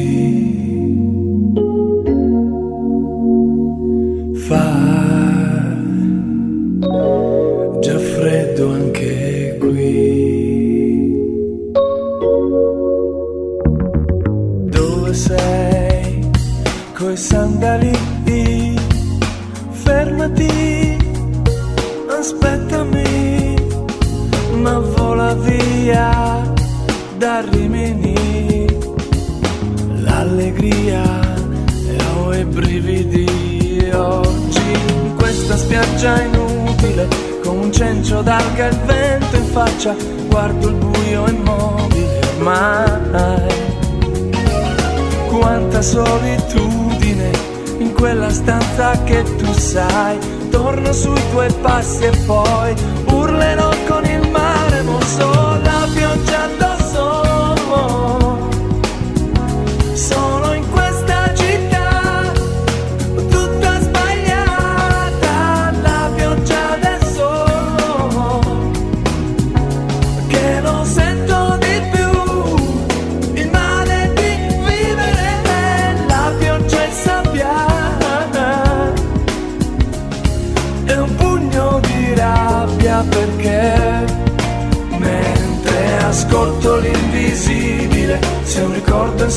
Sandali. 17.77 18.75
Fermati, 19.71 20.97
aspettami, 22.09 23.55
ma 24.61 24.79
vola 24.79 25.33
via 25.35 26.43
da 27.17 27.41
Rimini 27.41 28.65
l'allegria 30.01 31.03
e 31.87 31.97
ho 32.15 32.33
i 32.33 32.43
brividi 32.43 33.89
oggi 33.93 34.71
in 34.71 35.15
questa 35.15 35.57
spiaggia 35.57 36.21
inutile 36.21 37.07
con 37.43 37.57
un 37.57 37.71
cencio 37.71 38.21
d'alga 38.21 38.67
e 38.67 38.69
il 38.69 38.79
vento 38.85 39.35
in 39.35 39.45
faccia 39.45 39.95
guardo 40.27 40.67
il 40.67 40.75
buio 40.75 41.27
immobile 41.27 42.19
ormai 42.37 43.57
quanta 45.27 45.81
solitudine 45.81 47.46
in 47.79 47.93
quella 47.93 48.29
stanza 48.29 49.03
che 49.03 49.23
tu 49.37 49.51
sai. 49.53 50.17
Torno 50.49 50.91
sui 50.91 51.21
tuoi 51.31 51.51
passi 51.61 52.05
e 52.05 52.11
poi 52.25 52.73
urlerò 53.11 53.69
con 53.87 54.05
il 54.05 54.29
mare 54.29 54.81
non 54.81 55.01
so 55.01 55.46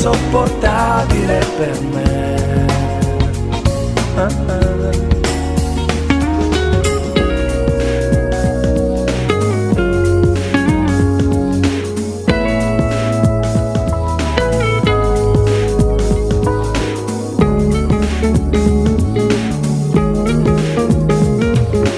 insopportabile 0.00 1.40
per 1.58 1.80
me. 1.92 2.38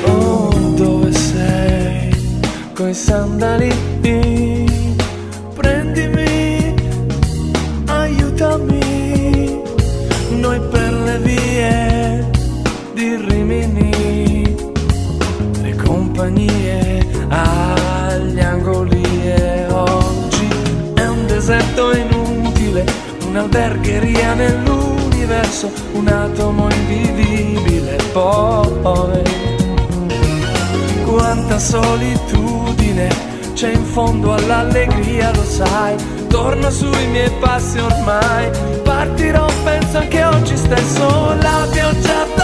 Oh, 0.04 0.50
dove 0.74 1.12
sei? 1.12 2.10
Coi 2.74 2.92
sandali. 2.92 3.91
Un'albergheria 23.82 24.34
nell'universo, 24.34 25.70
un 25.92 26.06
atomo 26.06 26.68
invivibile. 26.70 27.96
Poi 28.12 29.22
quanta 31.04 31.58
solitudine 31.58 33.08
c'è 33.54 33.72
in 33.72 33.84
fondo 33.84 34.34
all'allegria, 34.34 35.32
lo 35.34 35.42
sai. 35.42 35.96
Torno 36.28 36.70
sui 36.70 37.06
miei 37.08 37.30
passi 37.40 37.78
ormai. 37.78 38.50
Partirò, 38.82 39.46
penso 39.64 39.98
anche 39.98 40.24
oggi 40.24 40.56
stesso. 40.56 41.34
La 41.40 41.66
pioggia 41.70 42.41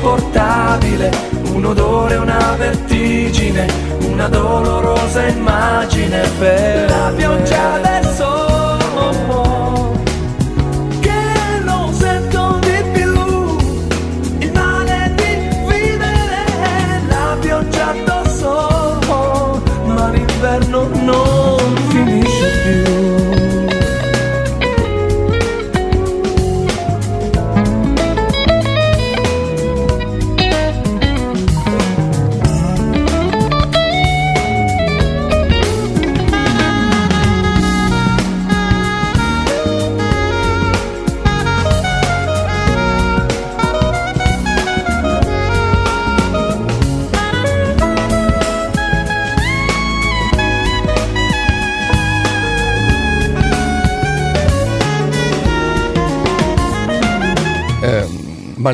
insopportabile 0.00 1.10
un 1.52 1.64
odore, 1.66 2.16
una 2.16 2.54
vertigine 2.56 3.66
una 4.08 4.28
dolorosa 4.28 5.26
immagine 5.26 6.26
per 6.38 6.88
la 6.88 7.12
pioggia 7.14 7.49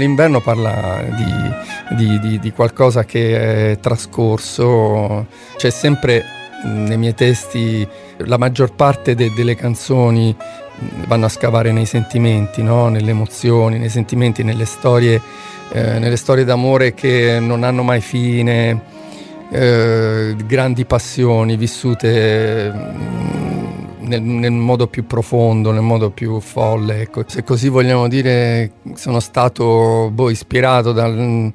l'inverno 0.06 0.40
parla 0.40 1.02
di, 1.16 1.96
di- 1.96 2.20
di- 2.20 2.38
di 2.38 2.52
qualcosa 2.52 3.04
che 3.04 3.72
è 3.72 3.80
trascorso, 3.80 5.26
c'è 5.56 5.70
sempre 5.70 6.24
nei 6.64 6.96
miei 6.96 7.14
testi 7.14 7.86
la 8.18 8.38
maggior 8.38 8.72
parte 8.72 9.14
de- 9.14 9.32
delle 9.34 9.54
canzoni 9.56 10.34
vanno 11.06 11.26
a 11.26 11.28
scavare 11.28 11.72
nei 11.72 11.86
sentimenti, 11.86 12.62
no? 12.62 12.88
nelle 12.88 13.10
emozioni, 13.10 13.78
nei 13.78 13.88
sentimenti, 13.88 14.42
nelle 14.42 14.64
storie, 14.64 15.20
eh, 15.72 15.98
nelle 15.98 16.16
storie 16.16 16.44
d'amore 16.44 16.94
che 16.94 17.38
non 17.40 17.62
hanno 17.64 17.82
mai 17.82 18.00
fine, 18.00 18.80
eh, 19.50 20.34
grandi 20.44 20.84
passioni 20.84 21.56
vissute 21.56 22.72
nel, 24.06 24.22
nel 24.22 24.52
modo 24.52 24.86
più 24.86 25.06
profondo, 25.06 25.70
nel 25.72 25.82
modo 25.82 26.10
più 26.10 26.40
folle. 26.40 27.02
Ecco. 27.02 27.24
Se 27.26 27.42
così 27.44 27.68
vogliamo 27.68 28.08
dire, 28.08 28.72
sono 28.94 29.20
stato 29.20 30.10
boh, 30.12 30.30
ispirato 30.30 30.92
dal- 30.92 31.52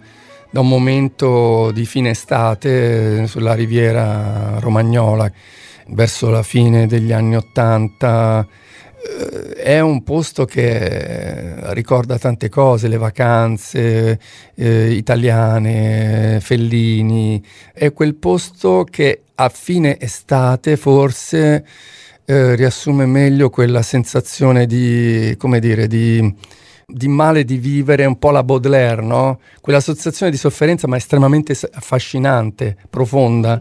da 0.54 0.60
un 0.60 0.68
momento 0.68 1.72
di 1.72 1.86
fine 1.86 2.10
estate 2.10 3.26
sulla 3.26 3.54
riviera 3.54 4.60
romagnola, 4.60 5.32
verso 5.88 6.30
la 6.30 6.44
fine 6.44 6.88
degli 6.88 7.14
anni 7.14 7.38
Ottanta. 7.38 8.46
Eh, 9.02 9.54
È 9.62 9.80
un 9.80 10.04
posto 10.04 10.46
che 10.46 11.56
ricorda 11.74 12.18
tante 12.18 12.50
cose, 12.50 12.90
le 12.90 12.98
vacanze 12.98 14.20
eh, 14.56 14.92
italiane, 14.92 16.40
Fellini. 16.42 17.42
È 17.74 17.94
quel 17.94 18.16
posto 18.16 18.86
che 18.90 19.22
a 19.36 19.50
fine 19.50 19.98
estate 20.00 20.76
forse 20.76 21.66
eh, 22.32 22.56
riassume 22.56 23.06
meglio 23.06 23.50
quella 23.50 23.82
sensazione 23.82 24.66
di, 24.66 25.36
come 25.38 25.60
dire, 25.60 25.88
di, 25.88 26.34
di 26.88 27.08
male 27.10 27.44
di 27.44 27.58
vivere, 27.58 28.06
un 28.06 28.18
po' 28.18 28.32
la 28.32 28.42
Baudelaire, 28.42 29.02
no? 29.02 29.40
Quella 29.60 29.82
sensazione 29.82 30.32
di 30.32 30.38
sofferenza 30.38 30.88
ma 30.88 30.96
estremamente 30.96 31.54
affascinante, 31.74 32.78
profonda. 32.90 33.60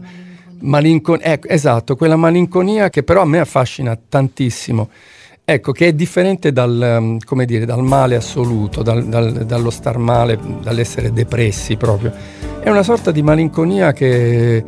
Malincon- 0.59 1.19
ecco, 1.21 1.47
esatto, 1.49 1.97
quella 1.97 2.15
malinconia 2.15 2.89
che 2.89 3.03
però 3.03 3.23
a 3.23 3.25
me 3.25 3.39
affascina 3.39 3.97
tantissimo. 4.07 4.89
Ecco, 5.43 5.73
che 5.73 5.87
è 5.87 5.93
differente 5.93 6.53
dal, 6.53 6.97
um, 6.99 7.17
come 7.25 7.43
dire, 7.43 7.65
dal 7.65 7.83
male 7.83 8.15
assoluto, 8.15 8.83
dal- 8.83 9.05
dal- 9.05 9.45
dallo 9.45 9.69
star 9.69 9.97
male, 9.97 10.39
dall'essere 10.61 11.11
depressi 11.11 11.75
proprio. 11.75 12.13
È 12.61 12.69
una 12.69 12.83
sorta 12.83 13.11
di 13.11 13.21
malinconia 13.21 13.91
che, 13.91 14.63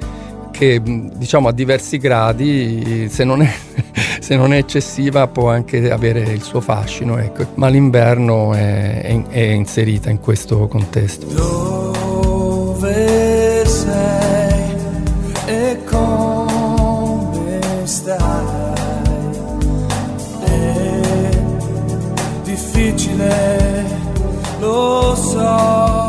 che, 0.54 0.80
diciamo, 0.84 1.48
a 1.48 1.52
diversi 1.52 1.98
gradi, 1.98 3.10
se 3.10 3.24
non, 3.24 3.42
è, 3.42 3.52
se 4.22 4.36
non 4.36 4.54
è 4.54 4.58
eccessiva, 4.58 5.28
può 5.28 5.50
anche 5.50 5.90
avere 5.92 6.20
il 6.22 6.44
suo 6.44 6.62
fascino. 6.62 7.18
Ecco. 7.18 7.48
Ma 7.56 7.68
l'inverno 7.70 8.54
è, 8.54 9.02
è- 9.02 9.24
è 9.30 9.40
inserita 9.42 10.12
in 10.12 10.20
questo 10.20 10.68
contesto. 10.68 11.26
Dove 11.26 12.84
sei 13.66 14.76
e 15.48 15.80
come 15.90 17.60
stai? 17.84 18.72
È 20.46 21.30
difficile, 22.44 23.86
lo 24.60 25.16
so, 25.16 26.03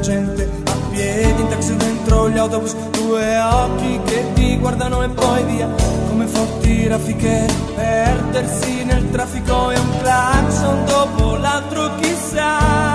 gente. 0.00 0.48
A 0.64 0.72
piedi, 0.90 1.40
in 1.40 1.48
taxi 1.48 1.76
dentro 1.76 2.28
gli 2.28 2.38
autobus, 2.38 2.74
due 2.90 3.38
occhi 3.38 4.00
che 4.04 4.24
ti 4.34 4.56
guardano 4.58 5.02
e 5.02 5.08
poi 5.08 5.44
via. 5.44 5.68
Come 6.08 6.26
forti 6.26 6.86
raffiche, 6.86 7.46
perdersi 7.74 8.84
nel 8.84 9.10
traffico 9.10 9.70
e 9.70 9.78
un 9.78 9.98
clacson 10.00 10.84
dopo 10.86 11.36
l'altro 11.36 11.90
chissà. 11.96 12.85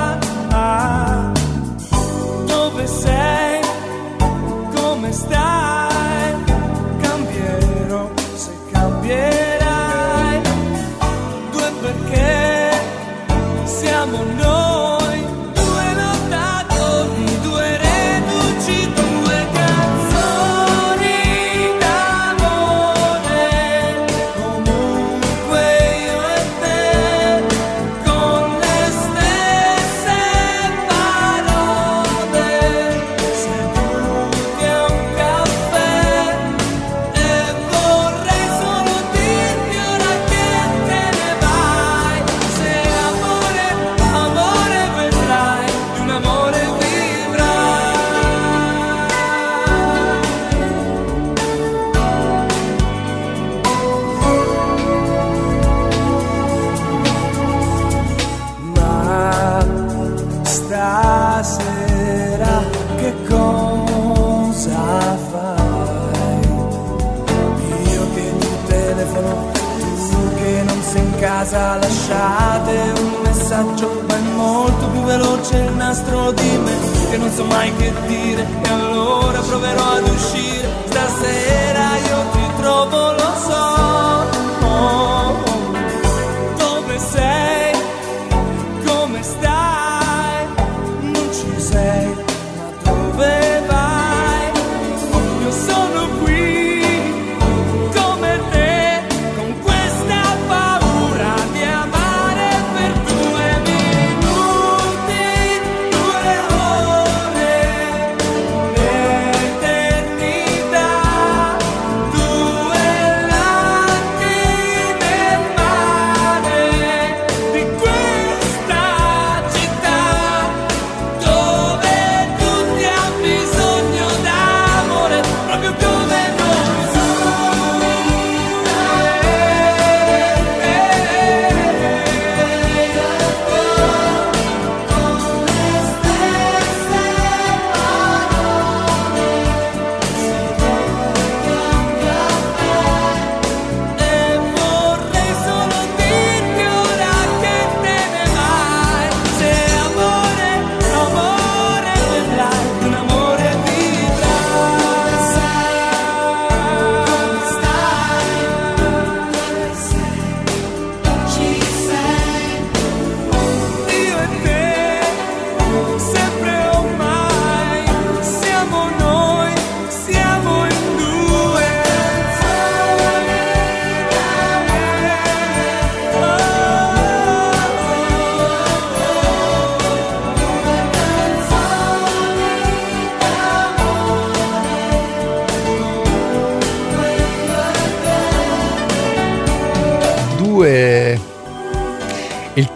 Casa, 71.42 71.78
lasciate 71.78 72.94
un 73.00 73.22
messaggio, 73.24 74.06
è 74.08 74.20
molto 74.36 74.88
più 74.90 75.02
veloce 75.02 75.58
il 75.58 75.72
nastro 75.74 76.32
di 76.32 76.58
me, 76.58 76.78
che 77.10 77.18
non 77.18 77.32
so 77.32 77.44
mai 77.46 77.76
che 77.78 77.92
dire, 78.06 78.46
e 78.64 78.70
allora 78.70 79.40
proverò 79.40 79.92
ad 79.94 80.08
uscire, 80.08 80.68
stasera 80.86 81.98
io 81.98 82.26
ti 82.32 82.62
trovo, 82.62 83.12
lo 83.14 83.34
so. 83.48 84.11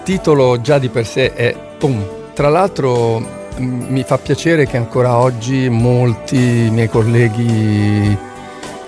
Titolo 0.03 0.61
già 0.61 0.79
di 0.79 0.89
per 0.89 1.05
sé 1.05 1.33
è 1.33 1.55
Pum. 1.77 2.03
Tra 2.33 2.49
l'altro 2.49 3.43
mi 3.57 4.03
fa 4.03 4.17
piacere 4.17 4.67
che 4.67 4.77
ancora 4.77 5.17
oggi 5.17 5.69
molti 5.69 6.69
miei 6.71 6.89
colleghi 6.89 8.17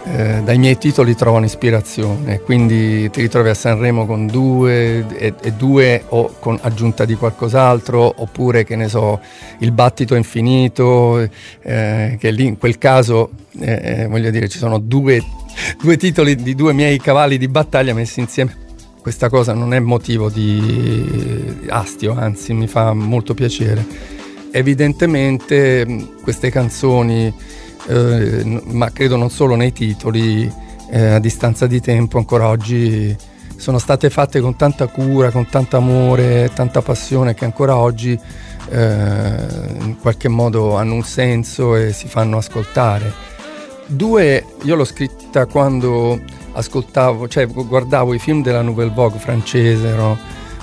eh, 0.09 0.41
dai 0.43 0.57
miei 0.57 0.77
titoli 0.77 1.15
trovano 1.15 1.45
ispirazione, 1.45 2.39
quindi 2.39 3.09
ti 3.09 3.21
ritrovi 3.21 3.49
a 3.49 3.53
Sanremo 3.53 4.05
con 4.05 4.25
due 4.25 5.05
e, 5.17 5.33
e 5.41 5.51
due 5.51 6.03
o 6.09 6.35
con 6.39 6.57
aggiunta 6.61 7.03
di 7.03 7.15
qualcos'altro, 7.15 8.13
oppure 8.17 8.63
che 8.63 8.75
ne 8.75 8.87
so, 8.87 9.19
il 9.59 9.71
battito 9.71 10.15
infinito, 10.15 11.19
eh, 11.61 12.17
che 12.19 12.31
lì 12.31 12.45
in 12.45 12.57
quel 12.57 12.77
caso 12.77 13.31
eh, 13.59 13.81
eh, 13.83 14.07
voglio 14.07 14.29
dire 14.29 14.47
ci 14.47 14.57
sono 14.57 14.79
due, 14.79 15.21
due 15.81 15.97
titoli 15.97 16.35
di 16.35 16.55
due 16.55 16.71
miei 16.71 16.99
cavalli 16.99 17.37
di 17.37 17.47
battaglia 17.49 17.93
messi 17.93 18.21
insieme. 18.21 18.66
Questa 19.07 19.29
cosa 19.29 19.53
non 19.53 19.73
è 19.73 19.79
motivo 19.79 20.29
di 20.29 21.65
astio, 21.69 22.13
anzi 22.19 22.51
mi 22.51 22.67
fa 22.67 22.91
molto 22.91 23.33
piacere. 23.33 23.85
Evidentemente 24.51 25.87
mh, 25.87 26.21
queste 26.21 26.49
canzoni 26.49 27.33
eh, 27.87 28.61
ma 28.65 28.91
credo 28.91 29.15
non 29.15 29.29
solo 29.29 29.55
nei 29.55 29.71
titoli, 29.71 30.53
eh, 30.91 31.05
a 31.05 31.19
distanza 31.19 31.67
di 31.67 31.79
tempo 31.79 32.17
ancora 32.17 32.49
oggi 32.49 33.15
sono 33.55 33.77
state 33.77 34.09
fatte 34.09 34.41
con 34.41 34.57
tanta 34.57 34.87
cura, 34.87 35.31
con 35.31 35.47
tanto 35.47 35.77
amore, 35.77 36.51
tanta 36.53 36.81
passione 36.81 37.33
che 37.33 37.45
ancora 37.45 37.77
oggi 37.77 38.11
eh, 38.11 39.35
in 39.83 39.95
qualche 40.01 40.27
modo 40.27 40.75
hanno 40.75 40.95
un 40.95 41.03
senso 41.03 41.77
e 41.77 41.93
si 41.93 42.09
fanno 42.09 42.39
ascoltare. 42.39 43.13
Due, 43.85 44.43
io 44.63 44.75
l'ho 44.75 44.83
scritta 44.83 45.45
quando 45.45 46.19
ascoltavo, 46.57 47.27
cioè 47.27 47.45
guardavo 47.47 48.13
i 48.13 48.19
film 48.19 48.41
della 48.41 48.61
Nouvelle 48.61 48.91
Vogue 48.91 49.19
francese, 49.19 49.87
ero 49.87 50.17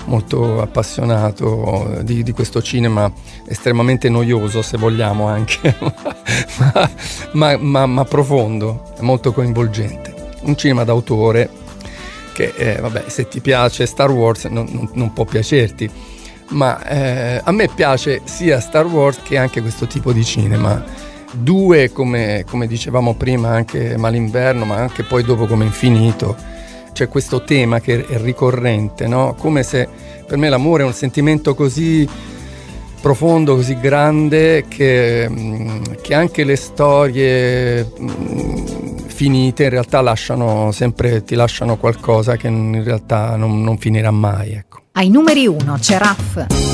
molto 0.06 0.60
appassionato 0.60 1.98
di, 2.02 2.22
di 2.22 2.32
questo 2.32 2.60
cinema 2.60 3.10
estremamente 3.46 4.08
noioso 4.10 4.60
se 4.60 4.76
vogliamo 4.76 5.26
anche, 5.28 5.74
ma, 6.58 6.90
ma- 7.32 7.56
ma- 7.56 7.86
ma 7.86 8.04
profondo, 8.04 8.92
molto 9.00 9.32
coinvolgente. 9.32 10.12
Un 10.42 10.56
cinema 10.56 10.84
d'autore 10.84 11.48
che, 12.34 12.52
eh, 12.56 12.76
vabbè, 12.80 13.04
se 13.06 13.28
ti 13.28 13.40
piace 13.40 13.86
Star 13.86 14.10
Wars 14.10 14.44
non, 14.44 14.66
non- 14.70 14.90
non 14.92 15.12
può 15.12 15.24
piacerti, 15.24 15.88
ma 16.48 16.84
eh, 16.86 17.40
a 17.42 17.50
me 17.52 17.68
piace 17.74 18.20
sia 18.24 18.60
Star 18.60 18.84
Wars 18.86 19.20
che 19.22 19.38
anche 19.38 19.60
questo 19.62 19.86
tipo 19.86 20.12
di 20.12 20.24
cinema. 20.24 21.03
Due, 21.34 21.92
come, 21.92 22.44
come 22.48 22.66
dicevamo 22.66 23.14
prima, 23.14 23.50
anche 23.50 23.96
Malinverno, 23.96 24.64
ma 24.64 24.76
anche 24.76 25.02
poi 25.02 25.22
dopo 25.24 25.46
come 25.46 25.64
Infinito, 25.64 26.36
c'è 26.92 27.08
questo 27.08 27.42
tema 27.42 27.80
che 27.80 28.06
è 28.06 28.18
ricorrente, 28.18 29.06
no? 29.06 29.34
come 29.38 29.62
se 29.62 29.88
per 30.26 30.38
me 30.38 30.48
l'amore 30.48 30.84
è 30.84 30.86
un 30.86 30.92
sentimento 30.92 31.54
così 31.54 32.08
profondo, 33.04 33.56
così 33.56 33.78
grande 33.78 34.64
che, 34.66 35.28
mm, 35.28 35.82
che 36.00 36.14
anche 36.14 36.42
le 36.42 36.56
storie 36.56 37.84
mm, 38.00 38.96
finite 39.08 39.64
in 39.64 39.70
realtà 39.70 40.00
lasciano 40.00 40.72
sempre, 40.72 41.22
ti 41.22 41.34
lasciano 41.34 41.76
qualcosa 41.76 42.36
che 42.36 42.46
in 42.46 42.82
realtà 42.82 43.36
non, 43.36 43.62
non 43.62 43.76
finirà 43.76 44.10
mai. 44.10 44.52
Ecco. 44.52 44.80
Ai 44.92 45.10
numeri 45.10 45.46
1 45.46 45.76
c'è 45.78 45.98
Raff. 45.98 46.73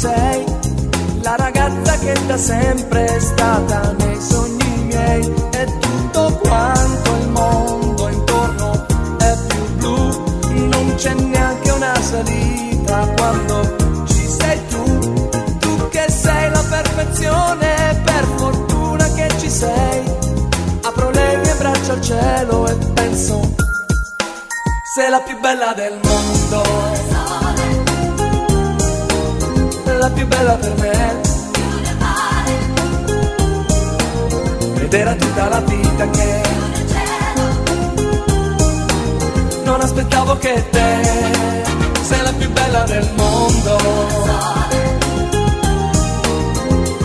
Sei, 0.00 0.44
la 1.20 1.36
ragazza 1.36 1.98
che 1.98 2.14
da 2.26 2.38
sempre 2.38 3.04
è 3.04 3.20
stata 3.20 3.92
nei 3.98 4.18
sogni 4.18 4.84
miei, 4.86 5.34
è 5.50 5.64
tutto 5.78 6.40
quanto 6.42 7.10
il 7.16 7.28
mondo 7.28 8.08
intorno 8.08 8.86
è 9.18 9.36
più 9.46 9.74
blu, 9.76 10.24
non 10.68 10.94
c'è 10.96 11.12
neanche 11.12 11.70
una 11.72 11.94
salita 12.00 13.08
quando 13.14 13.76
ci 14.06 14.26
sei 14.26 14.58
tu 14.68 15.28
tu 15.58 15.88
che 15.90 16.06
sei 16.08 16.50
la 16.50 16.64
perfezione, 16.66 18.00
per 18.02 18.24
fortuna 18.36 19.04
che 19.12 19.28
ci 19.38 19.50
sei. 19.50 20.02
Apro 20.82 21.10
le 21.10 21.36
mie 21.42 21.54
braccia 21.56 21.92
al 21.92 22.00
cielo 22.00 22.66
e 22.68 22.74
penso, 22.94 23.54
sei 24.94 25.10
la 25.10 25.20
più 25.20 25.38
bella 25.40 25.74
del 25.74 26.00
mondo. 26.02 27.79
La 30.00 30.08
più 30.08 30.26
bella 30.26 30.54
per 30.54 30.74
me. 30.78 31.20
Ed 34.80 34.94
era 34.94 35.14
tutta 35.14 35.48
la 35.50 35.60
vita 35.60 36.08
che 36.08 36.42
non 39.62 39.78
aspettavo 39.78 40.38
che 40.38 40.70
te 40.70 41.02
sei 42.00 42.22
la 42.22 42.32
più 42.32 42.50
bella 42.50 42.82
del 42.84 43.10
mondo 43.14 43.76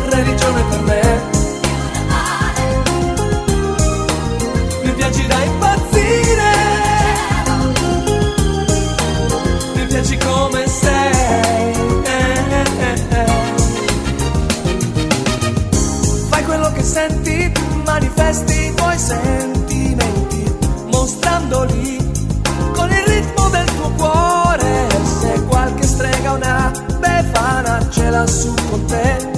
religione 0.10 0.64
per 0.70 0.80
me. 0.84 1.35
Su 28.28 28.54
con 28.70 28.86
te, 28.86 29.30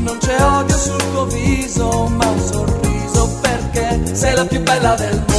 non 0.00 0.18
c'è 0.18 0.42
odio 0.42 0.76
sul 0.76 1.10
tuo 1.12 1.24
viso, 1.26 2.06
ma 2.08 2.28
un 2.28 2.40
sorriso 2.40 3.38
perché 3.40 4.14
sei 4.14 4.34
la 4.34 4.44
più 4.44 4.60
bella 4.60 4.94
del 4.94 5.14
mondo. 5.14 5.31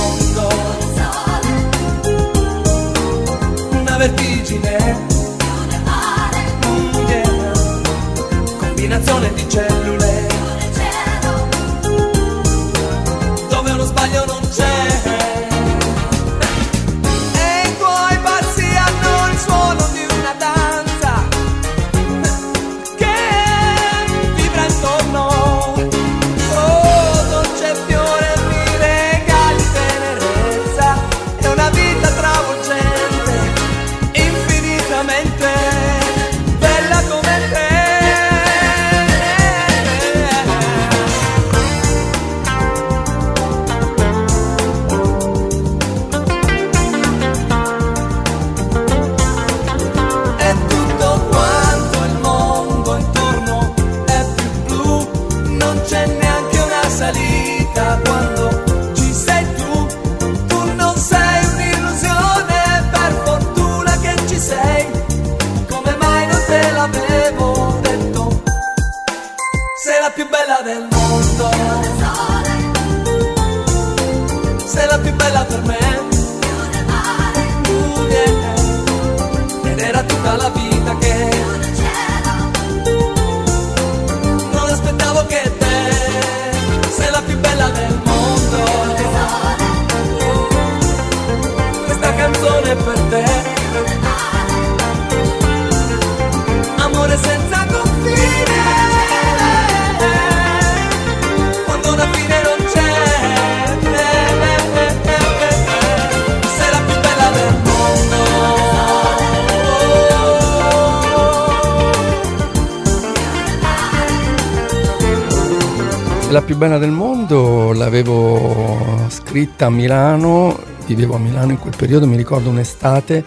Bella 116.64 116.78
del 116.78 116.92
mondo 116.92 117.74
l'avevo 117.74 119.06
scritta 119.10 119.66
a 119.66 119.70
Milano, 119.70 120.58
vivevo 120.86 121.16
a 121.16 121.18
Milano 121.18 121.52
in 121.52 121.60
quel 121.60 121.76
periodo, 121.76 122.08
mi 122.08 122.16
ricordo 122.16 122.50
un'estate, 122.50 123.22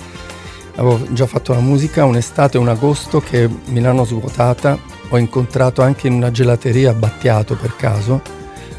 avevo 0.76 1.06
già 1.10 1.26
fatto 1.26 1.52
la 1.52 1.60
musica, 1.60 2.06
un'estate, 2.06 2.56
un 2.56 2.68
agosto 2.68 3.20
che 3.20 3.46
Milano 3.66 4.04
svuotata, 4.04 4.78
ho 5.10 5.18
incontrato 5.18 5.82
anche 5.82 6.06
in 6.06 6.14
una 6.14 6.30
gelateria 6.30 6.92
a 6.92 6.94
Battiato 6.94 7.56
per 7.56 7.76
caso, 7.76 8.22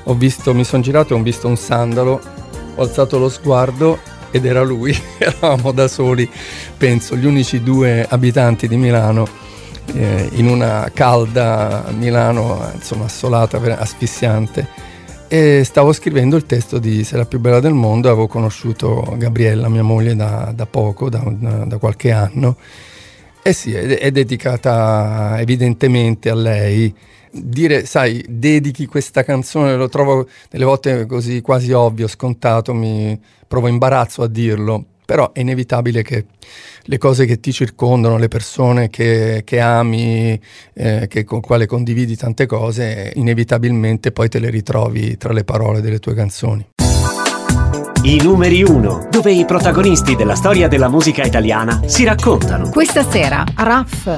ho 0.05 0.15
visto, 0.15 0.55
mi 0.55 0.63
sono 0.63 0.81
girato 0.81 1.13
e 1.13 1.19
ho 1.19 1.21
visto 1.21 1.47
un 1.47 1.55
sandalo, 1.55 2.19
ho 2.73 2.81
alzato 2.81 3.19
lo 3.19 3.29
sguardo 3.29 3.99
ed 4.31 4.43
era 4.43 4.63
lui, 4.63 4.97
eravamo 5.19 5.71
da 5.71 5.87
soli, 5.87 6.27
penso, 6.75 7.15
gli 7.15 7.27
unici 7.27 7.61
due 7.61 8.07
abitanti 8.09 8.67
di 8.67 8.77
Milano 8.77 9.45
eh, 9.97 10.29
in 10.33 10.47
una 10.47 10.89
calda 10.93 11.85
Milano, 11.89 12.69
insomma, 12.73 13.05
assolata, 13.05 13.57
asfissiante. 13.77 14.85
E 15.27 15.63
stavo 15.65 15.91
scrivendo 15.91 16.37
il 16.37 16.45
testo 16.45 16.77
di 16.77 17.05
la 17.11 17.25
più 17.25 17.39
bella 17.39 17.59
del 17.59 17.73
mondo, 17.73 18.07
avevo 18.07 18.27
conosciuto 18.27 19.15
Gabriella, 19.17 19.67
mia 19.67 19.83
moglie, 19.83 20.15
da, 20.15 20.53
da 20.55 20.65
poco, 20.65 21.09
da, 21.09 21.19
da 21.65 21.77
qualche 21.77 22.11
anno. 22.11 22.55
E 23.41 23.53
sì, 23.53 23.73
è, 23.73 23.97
è 23.97 24.11
dedicata 24.11 25.35
evidentemente 25.39 26.29
a 26.29 26.35
lei. 26.35 26.93
Dire, 27.29 27.85
sai, 27.85 28.23
dedichi 28.27 28.85
questa 28.85 29.23
canzone, 29.23 29.75
lo 29.75 29.89
trovo 29.89 30.27
delle 30.49 30.63
volte 30.63 31.05
così 31.05 31.41
quasi 31.41 31.71
ovvio, 31.71 32.07
scontato, 32.07 32.73
mi 32.73 33.19
provo 33.47 33.67
imbarazzo 33.67 34.23
a 34.23 34.27
dirlo, 34.27 34.85
però 35.07 35.31
è 35.31 35.39
inevitabile 35.39 36.03
che 36.03 36.25
le 36.81 36.97
cose 36.97 37.25
che 37.25 37.39
ti 37.39 37.53
circondano, 37.53 38.17
le 38.17 38.27
persone 38.27 38.89
che, 38.89 39.43
che 39.45 39.61
ami, 39.61 40.37
eh, 40.73 41.07
che 41.07 41.23
con 41.23 41.39
quale 41.39 41.65
condividi 41.65 42.17
tante 42.17 42.45
cose, 42.45 43.13
inevitabilmente 43.15 44.11
poi 44.11 44.27
te 44.27 44.39
le 44.39 44.49
ritrovi 44.49 45.15
tra 45.15 45.31
le 45.31 45.45
parole 45.45 45.79
delle 45.79 45.99
tue 45.99 46.13
canzoni. 46.13 46.67
I 48.01 48.19
numeri 48.21 48.63
1, 48.63 49.07
dove 49.09 49.31
i 49.31 49.45
protagonisti 49.45 50.17
della 50.17 50.35
storia 50.35 50.67
della 50.67 50.89
musica 50.89 51.23
italiana 51.23 51.83
si 51.85 52.03
raccontano. 52.03 52.69
Questa 52.69 53.09
sera, 53.09 53.45
Raff. 53.55 54.09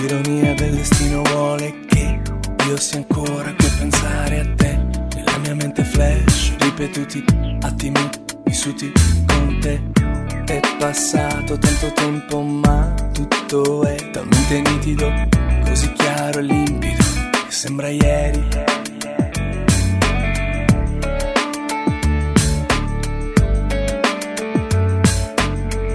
L'ironia 0.00 0.52
del 0.54 0.74
destino 0.74 1.22
vuole 1.22 1.74
che 1.86 2.20
io 2.66 2.76
sia 2.76 2.98
ancora 2.98 3.54
qui 3.54 3.66
a 3.66 3.72
pensare 3.78 4.40
a 4.40 4.54
te. 4.56 4.80
Nella 5.14 5.38
mia 5.38 5.54
mente 5.54 5.84
flash, 5.84 6.56
ripetuti 6.58 7.24
attimi 7.60 8.26
vissuti 8.48 8.90
con 9.26 9.58
te. 9.60 9.80
È 10.46 10.60
passato 10.78 11.58
tanto 11.58 11.92
tempo, 11.92 12.40
ma 12.40 12.94
tutto 13.12 13.84
è 13.84 14.10
talmente 14.10 14.60
nitido, 14.60 15.12
così 15.66 15.92
chiaro 15.92 16.38
e 16.38 16.42
limpido, 16.42 17.04
che 17.30 17.50
sembra 17.52 17.88
ieri. 17.88 18.48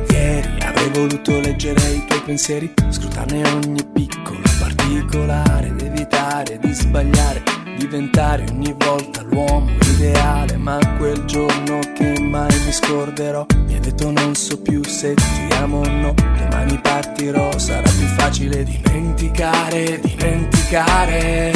Ieri 0.09 0.57
avrei 0.61 0.89
voluto 0.89 1.39
leggere 1.39 1.81
i 1.89 2.05
tuoi 2.05 2.21
pensieri, 2.21 2.71
scrutarne 2.89 3.49
ogni 3.49 3.83
piccolo 3.91 4.41
particolare, 4.59 5.67
ed 5.69 5.81
evitare 5.81 6.59
di 6.59 6.71
sbagliare, 6.71 7.41
diventare 7.77 8.45
ogni 8.49 8.73
volta 8.77 9.21
l'uomo 9.23 9.69
ideale. 9.91 10.57
Ma 10.57 10.79
quel 10.97 11.25
giorno 11.25 11.79
che 11.95 12.19
mai 12.19 12.53
mi 12.65 12.71
scorderò, 12.71 13.45
mi 13.65 13.73
hai 13.73 13.79
detto 13.79 14.11
non 14.11 14.35
so 14.35 14.61
più 14.61 14.83
se 14.83 15.13
ti 15.13 15.55
amo 15.55 15.79
o 15.79 15.87
no. 15.87 16.13
Domani 16.13 16.79
partirò, 16.79 17.57
sarà 17.57 17.89
più 17.89 18.07
facile 18.17 18.63
dimenticare, 18.63 19.99
dimenticare. 19.99 21.51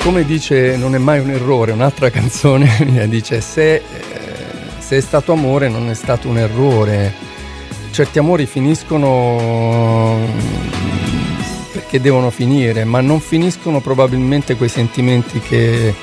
come 0.06 0.24
dice 0.24 0.78
Non 0.78 0.94
è 0.94 1.00
mai 1.00 1.20
un 1.20 1.32
errore, 1.32 1.72
un'altra 1.72 2.12
canzone 2.12 2.78
mia 2.86 3.08
dice 3.08 3.42
se, 3.42 3.74
eh, 3.74 3.84
se 4.78 4.98
è 4.98 5.02
stato 5.02 5.32
amore 5.32 5.68
non 5.68 5.90
è 5.90 5.96
stato 5.96 6.30
un 6.30 6.38
errore. 6.38 7.12
Certi 7.90 8.20
amori 8.20 8.46
finiscono 8.46 10.20
perché 11.72 12.00
devono 12.00 12.30
finire, 12.30 12.84
ma 12.84 13.02
non 13.02 13.20
finiscono 13.20 13.82
probabilmente 13.82 14.56
quei 14.56 14.70
sentimenti 14.70 15.40
che 15.40 15.96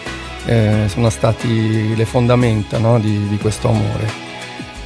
eh, 0.46 0.84
sono 0.88 1.09
stati 1.09 1.94
le 1.94 2.05
fondamenta 2.05 2.78
no, 2.78 2.98
di, 2.98 3.28
di 3.28 3.36
questo 3.36 3.68
amore. 3.68 4.30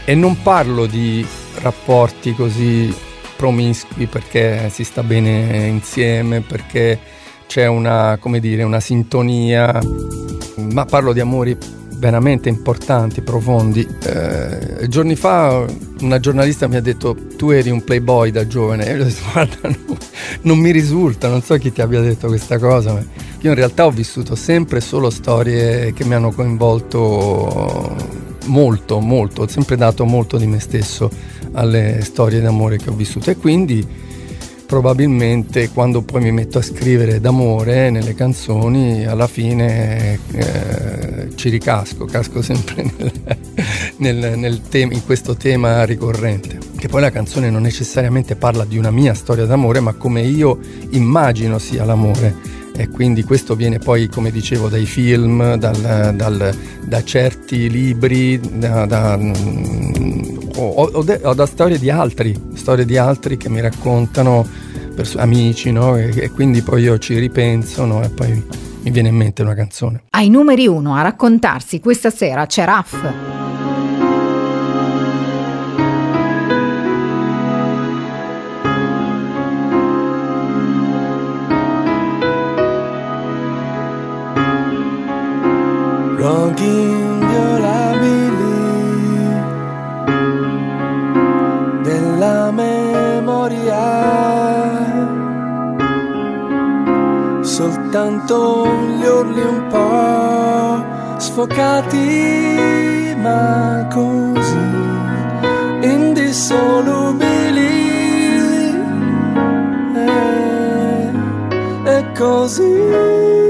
E 0.04 0.14
non 0.14 0.42
parlo 0.42 0.84
di 0.84 1.26
rapporti 1.60 2.34
così 2.34 2.94
promiscui 3.34 4.06
perché 4.06 4.68
si 4.70 4.84
sta 4.84 5.02
bene 5.02 5.68
insieme, 5.68 6.42
perché 6.42 7.15
c'è 7.46 7.66
una, 7.66 8.18
dire, 8.40 8.62
una 8.62 8.80
sintonia, 8.80 9.80
ma 10.56 10.84
parlo 10.84 11.12
di 11.12 11.20
amori 11.20 11.56
veramente 11.98 12.48
importanti, 12.48 13.22
profondi. 13.22 13.86
Eh, 14.04 14.88
giorni 14.88 15.16
fa 15.16 15.64
una 16.00 16.20
giornalista 16.20 16.68
mi 16.68 16.76
ha 16.76 16.80
detto 16.80 17.16
tu 17.36 17.50
eri 17.50 17.70
un 17.70 17.82
playboy 17.82 18.30
da 18.30 18.46
giovane 18.46 18.86
e 18.86 18.94
io 18.94 19.02
ho 19.02 19.04
detto 19.04 19.22
guarda 19.32 19.68
no, 19.68 19.96
non 20.42 20.58
mi 20.58 20.70
risulta, 20.70 21.28
non 21.28 21.42
so 21.42 21.56
chi 21.56 21.72
ti 21.72 21.80
abbia 21.80 22.00
detto 22.00 22.28
questa 22.28 22.58
cosa, 22.58 22.92
ma 22.92 23.04
io 23.40 23.50
in 23.50 23.54
realtà 23.54 23.86
ho 23.86 23.90
vissuto 23.90 24.34
sempre 24.34 24.80
solo 24.80 25.10
storie 25.10 25.92
che 25.92 26.04
mi 26.04 26.14
hanno 26.14 26.30
coinvolto 26.30 27.94
molto, 28.46 29.00
molto, 29.00 29.42
ho 29.42 29.48
sempre 29.48 29.76
dato 29.76 30.04
molto 30.04 30.36
di 30.36 30.46
me 30.46 30.60
stesso 30.60 31.10
alle 31.52 32.00
storie 32.02 32.40
d'amore 32.40 32.76
che 32.76 32.90
ho 32.90 32.94
vissuto 32.94 33.30
e 33.30 33.36
quindi 33.36 34.04
probabilmente 34.66 35.70
quando 35.70 36.02
poi 36.02 36.22
mi 36.22 36.32
metto 36.32 36.58
a 36.58 36.62
scrivere 36.62 37.20
d'amore 37.20 37.90
nelle 37.90 38.14
canzoni 38.14 39.06
alla 39.06 39.26
fine 39.28 40.18
eh, 40.32 41.34
ci 41.36 41.48
ricasco, 41.48 42.04
casco 42.04 42.42
sempre 42.42 42.82
nel, 42.98 43.12
nel, 43.98 44.38
nel 44.38 44.60
tema- 44.68 44.92
in 44.92 45.04
questo 45.04 45.36
tema 45.36 45.84
ricorrente. 45.84 46.58
Che 46.76 46.88
poi 46.88 47.00
la 47.00 47.10
canzone 47.10 47.48
non 47.50 47.62
necessariamente 47.62 48.36
parla 48.36 48.64
di 48.64 48.76
una 48.76 48.90
mia 48.90 49.14
storia 49.14 49.46
d'amore, 49.46 49.80
ma 49.80 49.94
come 49.94 50.22
io 50.22 50.58
immagino 50.90 51.58
sia 51.58 51.84
l'amore. 51.84 52.64
E 52.78 52.88
quindi 52.90 53.22
questo 53.24 53.54
viene 53.56 53.78
poi, 53.78 54.08
come 54.08 54.30
dicevo, 54.30 54.68
dai 54.68 54.84
film, 54.84 55.54
dal- 55.56 56.12
dal- 56.14 56.54
da 56.84 57.02
certi 57.02 57.70
libri, 57.70 58.38
da, 58.58 58.84
da, 58.84 59.16
mm, 59.16 60.36
o, 60.56 60.68
o 60.92 61.02
de- 61.02 61.20
o 61.24 61.32
da 61.34 61.46
storie 61.46 61.78
di 61.78 61.88
altri, 61.90 62.34
storie 62.54 62.84
di 62.84 62.98
altri 62.98 63.36
che 63.38 63.48
mi 63.48 63.60
raccontano, 63.60 64.46
pers- 64.94 65.16
amici, 65.16 65.72
no? 65.72 65.96
E, 65.96 66.12
e 66.14 66.30
quindi 66.30 66.60
poi 66.62 66.82
io 66.82 66.98
ci 66.98 67.18
ripenso 67.18 67.84
no? 67.86 68.02
e 68.02 68.08
poi 68.10 68.30
mi 68.82 68.90
viene 68.90 69.08
in 69.08 69.16
mente 69.16 69.42
una 69.42 69.54
canzone. 69.54 70.02
Ai 70.10 70.28
numeri 70.28 70.66
uno 70.66 70.94
a 70.94 71.02
raccontarsi 71.02 71.80
questa 71.80 72.10
sera 72.10 72.46
c'è 72.46 72.64
Raff. 72.64 73.45
Inviolabili 86.28 88.24
della 91.82 92.50
memoria. 92.50 93.84
Soltanto 97.42 98.66
gli 98.98 99.04
urli 99.04 99.40
un 99.40 99.66
po' 99.68 100.84
sfocati, 101.18 103.14
ma 103.22 103.86
così 103.94 104.74
indissolubili. 105.82 107.74
E, 109.94 110.10
e 111.84 112.12
così 112.18 113.45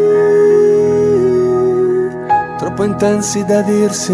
troppo 2.77 2.85
intensi 2.85 3.43
da 3.47 3.63
dirsi. 3.63 4.13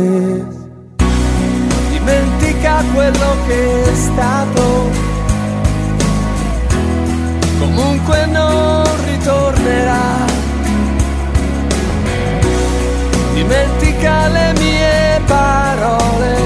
Dimentica 1.88 2.84
quello 2.94 3.36
che 3.48 3.82
è 3.82 3.94
stato, 3.94 4.90
comunque 7.58 8.26
non 8.26 8.84
ritornerà. 9.04 10.26
Dimentica 13.34 14.28
le 14.28 14.52
mie 14.58 15.20
parole, 15.26 16.36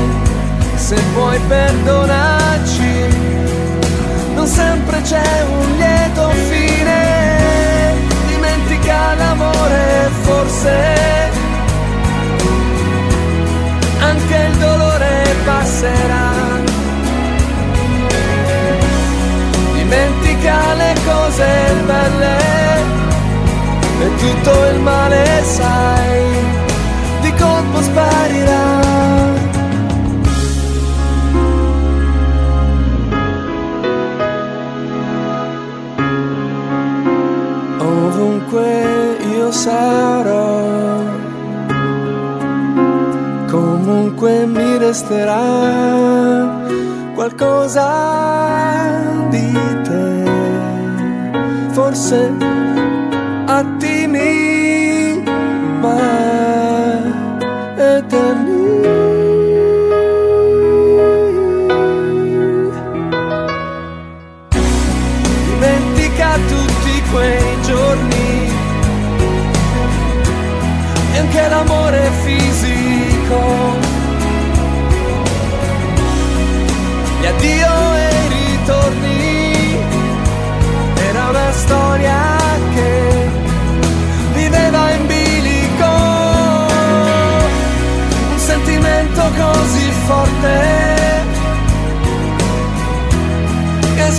se 0.77 0.97
puoi 1.13 1.39
perdonarci. 1.47 2.95
Non 4.35 4.47
sempre 4.47 5.03
c'è 5.03 5.45
un 5.51 5.77
lieto 5.77 6.31
fine, 6.49 7.93
dimentica 8.27 9.15
l'amore 9.15 10.09
forse 10.23 11.36
anche 14.37 14.51
il 14.51 14.57
dolore 14.59 15.35
passerà. 15.45 16.31
Dimentica 19.73 20.75
le 20.75 20.95
cose 21.05 21.47
belle 21.87 22.39
e 24.01 24.15
tutto 24.17 24.65
il 24.73 24.81
male, 24.81 25.43
sai, 25.43 26.23
di 27.21 27.33
colpo 27.35 27.83
sparirà. 27.83 28.85
Ovunque 37.79 39.17
io 39.37 39.53
sarò 39.53 41.16
comunque 43.87 44.47
mi 44.47 44.79
resterà 44.79 46.59
qualcosa 47.15 47.87
di 49.31 49.53
te, 49.85 50.25
forse 51.71 52.33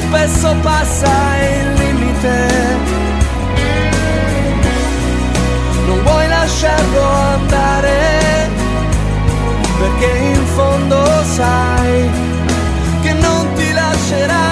spesso 0.07 0.55
passa 0.61 1.11
il 1.37 1.73
limite. 1.73 2.47
non 5.87 6.03
vuoi 6.03 6.27
lasciarlo 6.27 7.01
andare, 7.35 8.49
perché 9.79 10.17
in 10.17 10.45
fondo 10.55 11.05
sai 11.35 12.09
che 13.01 13.13
non 13.13 13.53
ti 13.55 13.71
lascerà. 13.73 14.46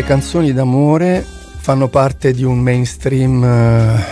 Le 0.00 0.06
canzoni 0.06 0.54
d'amore 0.54 1.22
fanno 1.58 1.88
parte 1.88 2.32
di 2.32 2.42
un 2.42 2.58
mainstream 2.58 3.44
eh, 3.44 4.04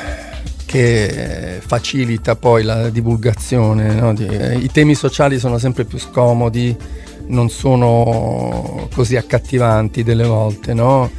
che 0.66 1.60
facilita 1.64 2.36
poi 2.36 2.62
la 2.62 2.90
divulgazione. 2.90 3.94
no? 3.94 4.14
Eh, 4.18 4.58
I 4.58 4.70
temi 4.70 4.94
sociali 4.94 5.38
sono 5.38 5.56
sempre 5.56 5.84
più 5.84 5.98
scomodi, 5.98 6.76
non 7.28 7.48
sono 7.48 8.86
così 8.94 9.16
accattivanti 9.16 10.02
delle 10.02 10.26
volte, 10.26 10.74
no? 10.74 11.10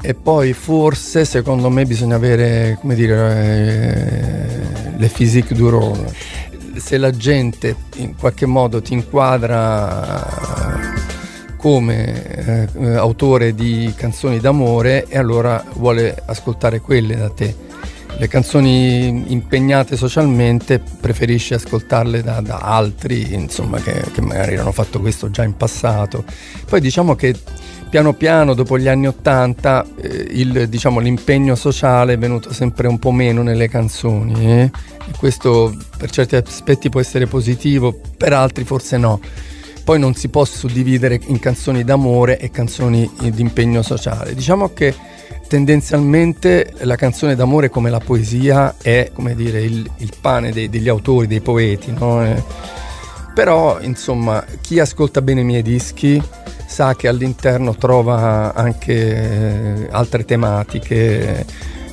E 0.00 0.14
poi 0.14 0.52
forse 0.52 1.24
secondo 1.24 1.68
me 1.68 1.84
bisogna 1.84 2.14
avere, 2.14 2.78
come 2.80 2.94
dire, 2.94 3.44
eh, 3.44 4.98
le 4.98 5.08
physique 5.08 5.56
du 5.56 5.68
role. 5.68 6.14
Se 6.76 6.96
la 6.96 7.10
gente 7.10 7.74
in 7.96 8.14
qualche 8.14 8.46
modo 8.46 8.80
ti 8.80 8.92
inquadra 8.92 10.95
come 11.66 12.68
eh, 12.76 12.94
autore 12.94 13.52
di 13.52 13.92
canzoni 13.96 14.38
d'amore 14.38 15.06
e 15.08 15.18
allora 15.18 15.64
vuole 15.74 16.14
ascoltare 16.26 16.80
quelle 16.80 17.16
da 17.16 17.28
te. 17.28 17.56
Le 18.18 18.28
canzoni 18.28 19.32
impegnate 19.32 19.96
socialmente 19.96 20.78
preferisce 20.78 21.54
ascoltarle 21.54 22.22
da, 22.22 22.40
da 22.40 22.58
altri, 22.58 23.34
insomma, 23.34 23.80
che, 23.80 24.00
che 24.12 24.20
magari 24.20 24.56
hanno 24.56 24.70
fatto 24.70 25.00
questo 25.00 25.28
già 25.28 25.42
in 25.42 25.56
passato. 25.56 26.22
Poi 26.68 26.80
diciamo 26.80 27.16
che 27.16 27.34
piano 27.90 28.12
piano, 28.12 28.54
dopo 28.54 28.78
gli 28.78 28.86
anni 28.86 29.08
Ottanta, 29.08 29.84
eh, 30.00 30.68
diciamo, 30.68 31.00
l'impegno 31.00 31.56
sociale 31.56 32.12
è 32.12 32.18
venuto 32.18 32.52
sempre 32.52 32.86
un 32.86 33.00
po' 33.00 33.10
meno 33.10 33.42
nelle 33.42 33.68
canzoni. 33.68 34.52
eh. 34.52 34.70
E 35.08 35.10
questo 35.18 35.76
per 35.98 36.10
certi 36.10 36.36
aspetti 36.36 36.90
può 36.90 37.00
essere 37.00 37.26
positivo, 37.26 37.92
per 38.16 38.34
altri 38.34 38.62
forse 38.62 38.98
no. 38.98 39.20
Poi 39.86 40.00
non 40.00 40.16
si 40.16 40.28
può 40.30 40.44
suddividere 40.44 41.20
in 41.26 41.38
canzoni 41.38 41.84
d'amore 41.84 42.40
e 42.40 42.50
canzoni 42.50 43.08
eh, 43.22 43.30
di 43.30 43.40
impegno 43.40 43.82
sociale. 43.82 44.34
Diciamo 44.34 44.72
che 44.72 44.92
tendenzialmente 45.46 46.72
la 46.78 46.96
canzone 46.96 47.36
d'amore 47.36 47.68
come 47.68 47.88
la 47.88 48.00
poesia 48.00 48.74
è 48.82 49.12
come 49.14 49.36
dire 49.36 49.60
il, 49.62 49.88
il 49.98 50.12
pane 50.20 50.50
dei- 50.50 50.68
degli 50.68 50.88
autori, 50.88 51.28
dei 51.28 51.40
poeti, 51.40 51.92
no? 51.92 52.20
Eh, 52.24 52.42
però 53.32 53.78
insomma 53.80 54.44
chi 54.60 54.80
ascolta 54.80 55.22
bene 55.22 55.42
i 55.42 55.44
miei 55.44 55.62
dischi 55.62 56.20
sa 56.66 56.96
che 56.96 57.06
all'interno 57.06 57.76
trova 57.76 58.54
anche 58.54 59.84
eh, 59.84 59.88
altre 59.92 60.24
tematiche 60.24 61.46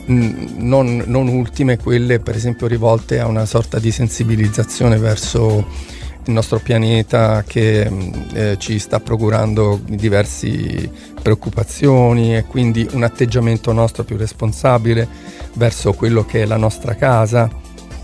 non, 0.06 1.04
non 1.06 1.28
ultime 1.28 1.78
quelle 1.78 2.20
per 2.20 2.36
esempio 2.36 2.66
rivolte 2.66 3.20
a 3.20 3.28
una 3.28 3.46
sorta 3.46 3.78
di 3.78 3.92
sensibilizzazione 3.92 4.98
verso 4.98 5.92
il 6.26 6.34
nostro 6.34 6.60
pianeta 6.60 7.44
che 7.46 7.90
mh, 7.90 8.26
eh, 8.34 8.56
ci 8.58 8.80
sta 8.80 9.00
procurando 9.00 9.80
diverse 9.86 10.90
preoccupazioni 11.22 12.36
e 12.36 12.46
quindi 12.46 12.88
un 12.94 13.04
atteggiamento 13.04 13.72
nostro 13.72 14.04
più 14.04 14.18
responsabile 14.18 15.08
verso 15.54 15.94
quello 15.94 16.26
che 16.26 16.44
è 16.44 16.46
la 16.46 16.58
nostra 16.58 16.96
casa. 16.96 17.50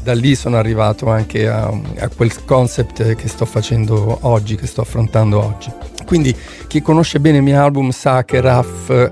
Da 0.01 0.13
lì 0.13 0.36
sono 0.36 0.57
arrivato 0.57 1.09
anche 1.09 1.47
a, 1.47 1.65
a 1.65 2.09
quel 2.09 2.45
concept 2.45 3.15
che 3.15 3.28
sto 3.28 3.45
facendo 3.45 4.20
oggi, 4.22 4.55
che 4.55 4.65
sto 4.65 4.82
affrontando 4.82 5.43
oggi. 5.43 5.72
Quindi 6.05 6.36
chi 6.67 6.82
conosce 6.82 7.20
bene 7.20 7.38
i 7.38 7.41
miei 7.41 7.57
album 7.57 7.91
sa 7.91 8.24
che 8.24 8.41
Raff, 8.41 8.89
eh, 8.89 9.11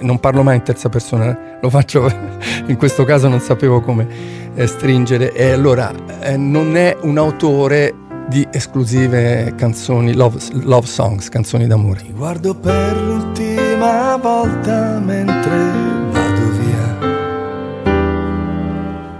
non 0.00 0.20
parlo 0.20 0.42
mai 0.42 0.56
in 0.56 0.62
terza 0.62 0.88
persona, 0.88 1.30
eh, 1.30 1.58
lo 1.62 1.70
faccio 1.70 2.10
in 2.66 2.76
questo 2.76 3.04
caso 3.04 3.28
non 3.28 3.40
sapevo 3.40 3.80
come 3.80 4.06
eh, 4.54 4.66
stringere, 4.66 5.32
e 5.32 5.52
allora 5.52 5.90
eh, 6.20 6.36
non 6.36 6.76
è 6.76 6.96
un 7.02 7.16
autore 7.16 7.94
di 8.28 8.46
esclusive 8.50 9.54
canzoni, 9.56 10.14
love, 10.14 10.38
love 10.62 10.86
songs, 10.86 11.28
canzoni 11.28 11.66
d'amore. 11.66 12.00
Ti 12.00 12.12
guardo 12.12 12.54
per 12.54 12.96
l'ultima 13.00 14.16
volta 14.16 14.98
mentre 14.98 15.70
vado 16.10 16.50
via. 16.58 16.96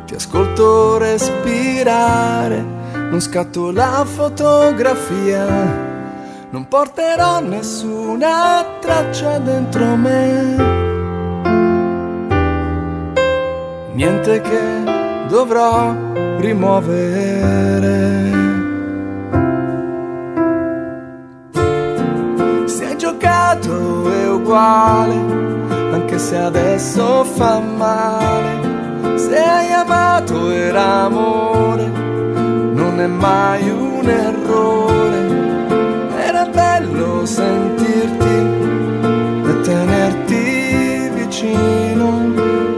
Ti 0.07 0.15
ascolto 0.15 0.99
respirare, 0.99 2.65
non 3.11 3.21
scatto 3.21 3.71
la 3.71 4.05
fotografia. 4.05 5.85
Non 6.51 6.69
porterò 6.69 7.41
nessuna 7.41 8.65
traccia 8.81 9.39
dentro 9.39 9.97
me. 9.97 10.85
Niente 13.95 14.41
che 14.41 15.27
dovrò 15.29 15.95
rimuovere. 16.39 18.36
Giocato 23.07 24.11
è 24.11 24.29
uguale, 24.29 25.15
anche 25.93 26.19
se 26.19 26.37
adesso 26.37 27.23
fa 27.23 27.61
male. 27.61 29.17
Se 29.17 29.39
hai 29.39 29.71
amato 29.71 30.51
era 30.51 31.05
amore, 31.05 31.87
non 31.87 32.99
è 32.99 33.07
mai 33.07 33.71
un 33.71 34.09
errore. 34.09 35.21
Era 36.19 36.47
bello 36.47 37.25
sentirti 37.25 38.37
e 39.51 39.61
tenerti 39.61 41.09
vicino, 41.15 42.09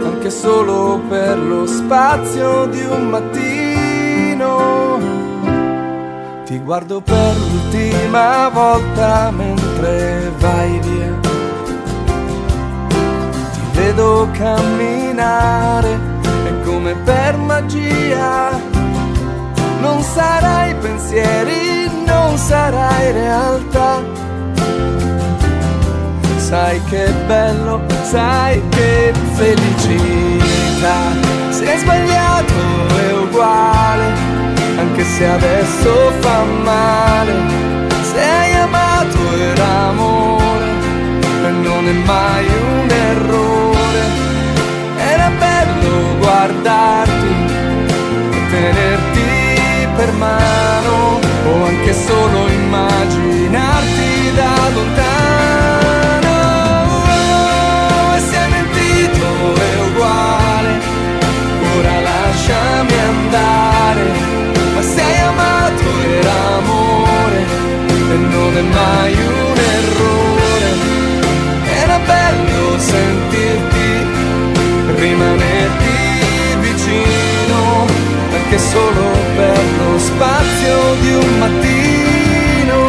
anche 0.05 0.29
solo 0.29 1.01
per 1.09 1.39
lo 1.39 1.65
spazio 1.65 2.67
di 2.67 2.83
un 2.83 3.09
mattino. 3.09 4.57
Ti 6.45 6.59
guardo 6.59 7.01
per 7.01 7.35
l'ultima 7.51 8.51
volta 8.51 9.31
mentre 9.79 10.33
vai 10.39 10.81
via. 10.81 11.19
Ti 13.53 13.61
vedo 13.73 14.29
camminare 14.33 15.99
e 16.47 16.63
come 16.65 16.95
per 17.05 17.37
magia. 17.37 18.51
Non 19.81 20.03
sarai 20.03 20.75
pensieri, 20.75 21.89
non 22.05 22.37
sarai 22.37 23.13
realtà. 23.13 24.03
Sai 26.37 26.81
che 26.85 27.13
bello, 27.27 27.83
sai 28.03 28.63
che 28.71 29.13
felicità. 29.35 30.97
Se 31.51 31.71
hai 31.71 31.79
sbagliato 31.79 32.55
è 32.97 33.13
uguale, 33.13 34.13
anche 34.79 35.05
se 35.05 35.27
adesso 35.27 36.13
fa 36.21 36.43
male. 36.65 37.35
Se 38.03 38.21
hai 38.21 38.58
amato 39.09 39.37
era 39.37 39.89
amore, 39.89 40.71
e 41.45 41.51
non 41.51 41.89
è 41.89 41.93
mai 42.05 42.47
un 42.47 42.91
errore. 42.91 44.03
Era 44.97 45.31
bello 45.39 46.17
guardarti 46.19 47.33
e 48.33 48.51
tenerti 48.51 49.89
per 49.97 50.13
mano, 50.13 51.21
o 51.47 51.65
anche 51.65 51.93
solo 51.93 52.49
immaginarti 52.49 54.33
da 54.35 54.69
lontano. 54.75 56.37
E 58.15 58.21
se 58.21 58.37
hai 58.37 58.51
mentito 58.51 59.27
è 59.55 59.81
uguale, 59.87 60.81
ora 61.77 62.01
lasciami 62.01 62.93
andare, 62.93 64.05
ma 64.75 64.83
se 64.83 65.01
hai 65.01 65.21
amato 65.21 65.89
era 66.21 66.33
amore 66.33 66.58
e 68.11 68.17
non 68.17 68.57
è 68.57 68.63
mai 68.63 69.13
un 69.13 69.57
errore. 69.77 70.71
Era 71.83 71.99
bello 71.99 72.79
sentirti, 72.79 73.89
rimanerti 74.97 75.97
vicino, 76.61 77.87
anche 78.33 78.59
solo 78.59 79.03
per 79.37 79.59
lo 79.79 79.99
spazio 79.99 80.95
di 81.01 81.13
un 81.15 81.39
mattino. 81.39 82.87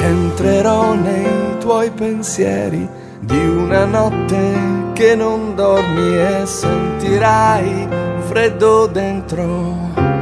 Entrerò 0.00 0.94
nei 0.94 1.58
tuoi 1.60 1.90
pensieri 1.90 2.88
di 3.20 3.38
una 3.38 3.84
notte 3.84 4.92
che 4.92 5.14
non 5.14 5.54
dormi 5.54 6.16
e 6.16 6.42
sentirai 6.44 7.88
freddo 8.26 8.86
dentro. 8.86 10.13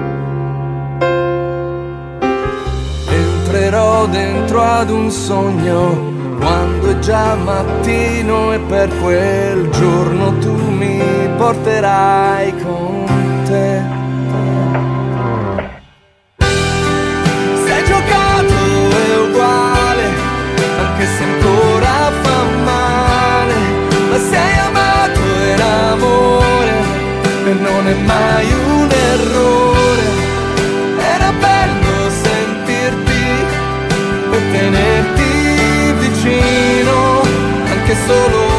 Entrerò 3.73 4.05
dentro 4.05 4.61
ad 4.61 4.91
un 4.91 5.11
sogno 5.11 6.13
quando 6.39 6.91
è 6.91 6.99
già 6.99 7.35
mattino 7.37 8.53
e 8.53 8.59
per 8.59 8.91
quel 9.01 9.71
giorno 9.71 10.37
tu 10.41 10.53
mi 10.53 11.01
porterai 11.39 12.55
con 12.63 13.07
te. 13.47 13.81
Se 17.65 17.73
hai 17.73 17.85
giocato 17.87 18.55
è 19.07 19.17
uguale, 19.27 20.05
anche 20.79 21.07
se 21.07 21.23
ancora 21.25 22.13
fa 22.21 22.45
male, 22.65 23.55
ma 24.11 24.19
se 24.19 24.37
hai 24.37 24.59
amato 24.67 25.21
era 25.47 25.93
amore 25.93 26.75
e 27.47 27.53
non 27.55 27.89
è 27.89 27.95
mai 28.05 28.53
un 28.53 28.91
errore. 28.91 29.82
Tenerti 34.73 35.93
vicino, 35.99 37.21
anche 37.67 37.95
solo 38.07 38.52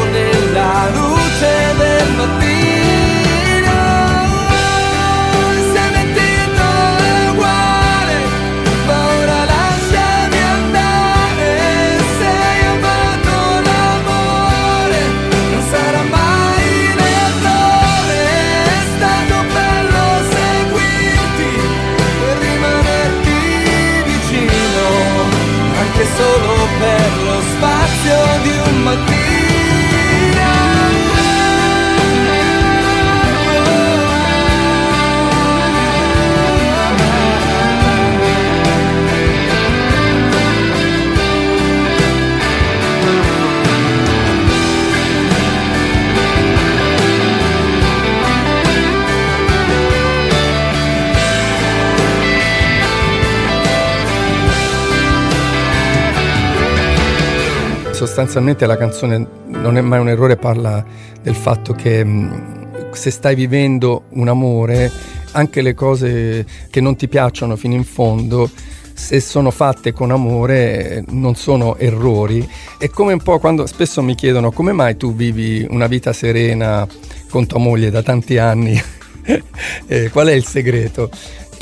Sostanzialmente 58.14 58.64
la 58.66 58.76
canzone 58.76 59.26
non 59.48 59.76
è 59.76 59.80
mai 59.80 59.98
un 59.98 60.08
errore, 60.08 60.36
parla 60.36 60.84
del 61.20 61.34
fatto 61.34 61.72
che 61.72 62.04
mh, 62.04 62.92
se 62.92 63.10
stai 63.10 63.34
vivendo 63.34 64.04
un 64.10 64.28
amore, 64.28 64.88
anche 65.32 65.62
le 65.62 65.74
cose 65.74 66.46
che 66.70 66.80
non 66.80 66.94
ti 66.94 67.08
piacciono 67.08 67.56
fino 67.56 67.74
in 67.74 67.82
fondo, 67.82 68.48
se 68.92 69.18
sono 69.18 69.50
fatte 69.50 69.92
con 69.92 70.12
amore 70.12 71.02
non 71.08 71.34
sono 71.34 71.76
errori. 71.76 72.48
È 72.78 72.88
come 72.88 73.14
un 73.14 73.20
po' 73.20 73.40
quando 73.40 73.66
spesso 73.66 74.00
mi 74.00 74.14
chiedono 74.14 74.52
come 74.52 74.70
mai 74.70 74.96
tu 74.96 75.12
vivi 75.12 75.66
una 75.68 75.88
vita 75.88 76.12
serena 76.12 76.86
con 77.28 77.48
tua 77.48 77.58
moglie 77.58 77.90
da 77.90 78.04
tanti 78.04 78.38
anni, 78.38 78.80
Eh, 79.86 80.10
qual 80.10 80.28
è 80.28 80.32
il 80.32 80.44
segreto? 80.44 81.10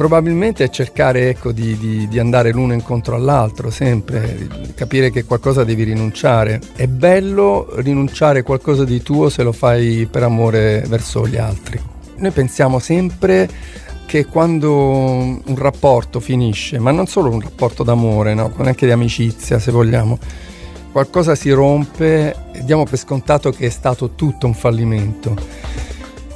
Probabilmente 0.02 0.64
è 0.64 0.68
cercare 0.68 1.28
ecco, 1.28 1.52
di, 1.52 1.78
di- 1.78 2.08
di 2.08 2.18
andare 2.18 2.50
l'uno 2.50 2.72
incontro 2.72 3.14
all'altro, 3.14 3.70
sempre, 3.70 4.48
capire 4.74 5.12
che 5.12 5.24
qualcosa 5.24 5.62
devi 5.62 5.84
rinunciare. 5.84 6.60
È 6.74 6.88
bello 6.88 7.68
rinunciare 7.76 8.40
a 8.40 8.42
qualcosa 8.42 8.82
di 8.84 9.00
tuo 9.00 9.28
se 9.28 9.44
lo 9.44 9.52
fai 9.52 10.08
per 10.10 10.24
amore 10.24 10.82
verso 10.88 11.24
gli 11.28 11.36
altri. 11.36 11.80
Noi 12.16 12.32
pensiamo 12.32 12.80
sempre 12.80 13.48
che 14.04 14.26
quando 14.26 14.74
un 14.74 15.54
rapporto 15.54 16.18
finisce, 16.18 16.80
ma 16.80 16.90
non 16.90 17.06
solo 17.06 17.30
un 17.30 17.40
rapporto 17.40 17.84
d'amore, 17.84 18.34
no? 18.34 18.52
anche 18.56 18.86
di 18.86 18.90
amicizia 18.90 19.60
se 19.60 19.70
vogliamo, 19.70 20.18
qualcosa 20.90 21.36
si 21.36 21.50
rompe 21.52 22.34
e 22.50 22.64
diamo 22.64 22.82
per 22.82 22.98
scontato 22.98 23.52
che 23.52 23.66
è 23.66 23.70
stato 23.70 24.14
tutto 24.16 24.48
un 24.48 24.54
fallimento. 24.54 25.36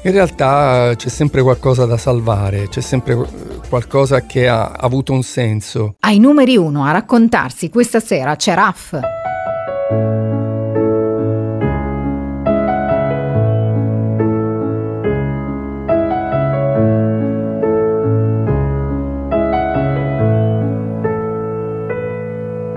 In 0.06 0.12
realtà 0.12 0.92
c'è 0.94 1.08
sempre 1.08 1.42
qualcosa 1.42 1.84
da 1.84 1.96
salvare, 1.96 2.68
c'è 2.68 2.80
sempre 2.80 3.18
qualcosa 3.68 4.20
che 4.20 4.46
ha 4.46 4.66
avuto 4.70 5.12
un 5.12 5.24
senso. 5.24 5.96
Ai 5.98 6.20
numeri 6.20 6.56
uno 6.56 6.84
a 6.84 6.92
raccontarsi 6.92 7.70
questa 7.70 7.98
sera 7.98 8.36
c'è 8.36 8.54
Raff. 8.54 8.96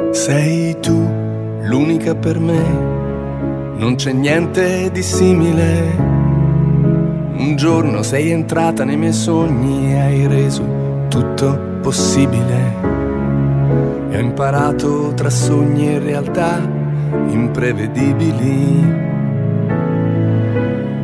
Sei 0.10 0.80
tu 0.80 1.08
l'unica 1.62 2.16
per 2.16 2.40
me, 2.40 2.64
non 3.78 3.94
c'è 3.98 4.14
niente 4.14 4.90
di 4.92 5.04
simile. 5.04 6.19
Giorno 7.60 8.04
sei 8.04 8.32
entrata 8.32 8.86
nei 8.86 8.96
miei 8.96 9.12
sogni 9.12 9.92
e 9.92 10.00
hai 10.00 10.28
reso 10.28 10.64
tutto 11.10 11.60
possibile. 11.82 12.74
E 14.12 14.16
ho 14.16 14.20
imparato 14.22 15.12
tra 15.14 15.30
sogni 15.30 15.94
e 15.94 16.00
realtà 16.00 16.58
imprevedibili 17.28 18.94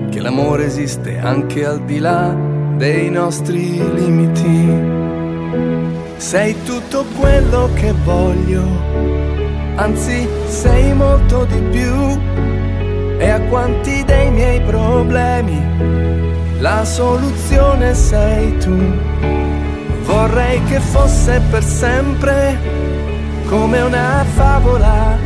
che 0.10 0.20
l'amore 0.22 0.64
esiste 0.68 1.20
anche 1.20 1.66
al 1.66 1.84
di 1.84 2.00
là 2.00 2.34
dei 2.78 3.10
nostri 3.10 3.78
limiti. 3.94 4.72
Sei 6.16 6.56
tutto 6.64 7.04
quello 7.20 7.68
che 7.74 7.94
voglio, 8.06 8.64
anzi 9.76 10.26
sei 10.48 10.94
molto 10.94 11.44
di 11.44 11.62
più. 11.70 12.18
E 13.18 13.30
a 13.30 13.42
quanti 13.42 14.06
dei 14.06 14.32
miei 14.32 14.62
problemi 14.62 16.05
la 16.60 16.84
soluzione 16.86 17.94
sei 17.94 18.58
tu. 18.58 18.76
Vorrei 20.04 20.64
che 20.66 20.80
fosse 20.80 21.42
per 21.50 21.64
sempre 21.64 22.58
come 23.48 23.82
una 23.82 24.24
favola 24.36 25.18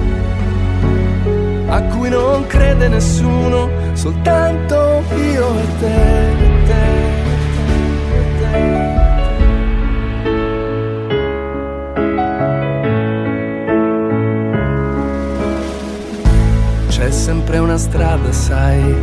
a 1.68 1.82
cui 1.84 2.10
non 2.10 2.48
crede 2.48 2.88
nessuno, 2.88 3.70
soltanto 3.94 5.04
io 5.16 5.56
e 5.60 5.66
te. 5.80 6.48
C'è 16.90 17.12
sempre 17.12 17.60
una 17.60 17.78
strada, 17.78 18.32
sai, 18.32 18.94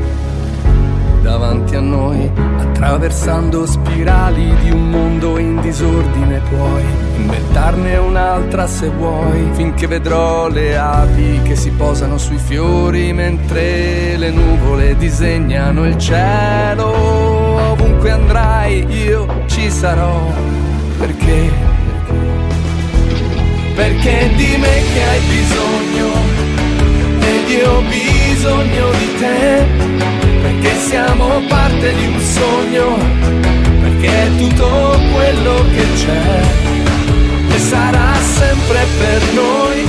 davanti 1.26 1.74
a 1.74 1.80
noi, 1.80 2.30
attraversando 2.56 3.66
spirali 3.66 4.54
di 4.62 4.70
un 4.70 4.90
mondo 4.90 5.38
in 5.38 5.60
disordine. 5.60 6.40
Puoi 6.48 6.84
inventarne 7.16 7.96
un'altra 7.96 8.68
se 8.68 8.88
vuoi, 8.90 9.48
finché 9.54 9.88
vedrò 9.88 10.46
le 10.46 10.78
api 10.78 11.40
che 11.42 11.56
si 11.56 11.70
posano 11.70 12.16
sui 12.16 12.38
fiori 12.38 13.12
mentre 13.12 14.16
le 14.16 14.30
nuvole 14.30 14.96
disegnano 14.96 15.84
il 15.84 15.98
cielo. 15.98 16.94
Ovunque 17.72 18.12
andrai, 18.12 18.86
io 18.86 19.26
ci 19.46 19.68
sarò. 19.68 20.32
Perché? 20.96 21.50
Perché 23.74 24.30
di 24.36 24.56
me 24.58 24.74
che 24.92 25.02
hai 25.02 25.20
bisogno 25.28 26.08
ed 27.18 27.48
io 27.50 27.70
ho 27.72 27.82
bisogno 27.82 28.90
di 28.92 29.08
te, 29.18 29.66
perché 30.66 30.78
siamo 30.80 31.40
parte 31.48 31.94
di 31.94 32.06
un 32.06 32.20
sogno, 32.20 32.98
perché 33.82 34.08
è 34.08 34.36
tutto 34.36 35.00
quello 35.12 35.64
che 35.74 35.84
c'è 35.94 37.54
e 37.54 37.58
sarà 37.58 38.14
sempre 38.14 38.86
per 38.98 39.22
noi 39.34 39.88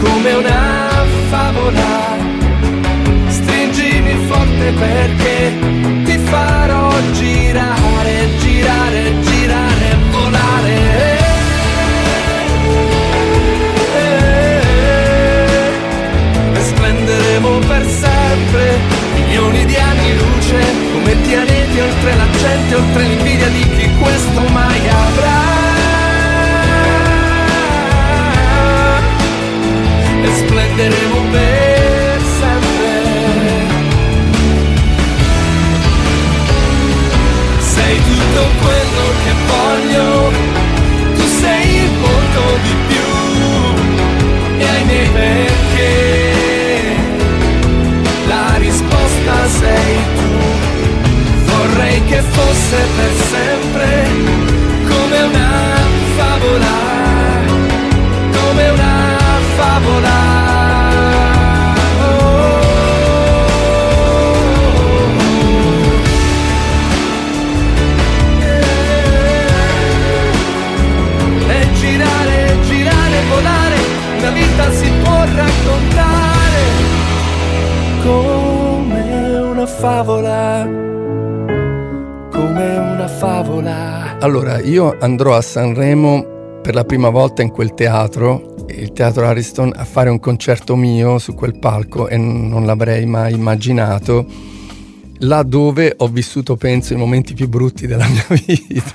come 0.00 0.32
una 0.32 1.04
favola. 1.30 2.16
Stringimi 3.28 4.16
forte 4.26 4.72
perché 4.72 5.58
ti 6.04 6.18
farò 6.24 6.92
girare, 7.12 8.28
girare, 8.38 9.20
girare, 9.20 9.96
volare. 10.10 11.07
Io 84.78 84.96
andrò 85.00 85.34
a 85.34 85.40
Sanremo 85.40 86.60
per 86.62 86.72
la 86.72 86.84
prima 86.84 87.08
volta 87.08 87.42
in 87.42 87.50
quel 87.50 87.74
teatro, 87.74 88.54
il 88.68 88.92
teatro 88.92 89.26
Ariston, 89.26 89.72
a 89.74 89.84
fare 89.84 90.08
un 90.08 90.20
concerto 90.20 90.76
mio 90.76 91.18
su 91.18 91.34
quel 91.34 91.58
palco 91.58 92.06
e 92.06 92.16
non 92.16 92.64
l'avrei 92.64 93.04
mai 93.04 93.32
immaginato. 93.34 94.24
Là 95.22 95.42
dove 95.42 95.94
ho 95.96 96.06
vissuto, 96.06 96.54
penso, 96.54 96.92
i 96.92 96.96
momenti 96.96 97.34
più 97.34 97.48
brutti 97.48 97.88
della 97.88 98.06
mia 98.06 98.24
vita. 98.46 98.94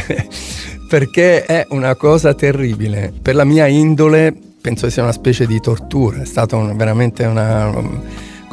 Perché 0.88 1.44
è 1.44 1.66
una 1.68 1.94
cosa 1.94 2.32
terribile. 2.32 3.12
Per 3.20 3.34
la 3.34 3.44
mia 3.44 3.66
indole 3.66 4.34
penso 4.62 4.88
sia 4.88 5.02
una 5.02 5.12
specie 5.12 5.46
di 5.46 5.60
tortura, 5.60 6.22
è 6.22 6.24
stata 6.24 6.56
un- 6.56 6.74
veramente 6.74 7.26
una 7.26 7.70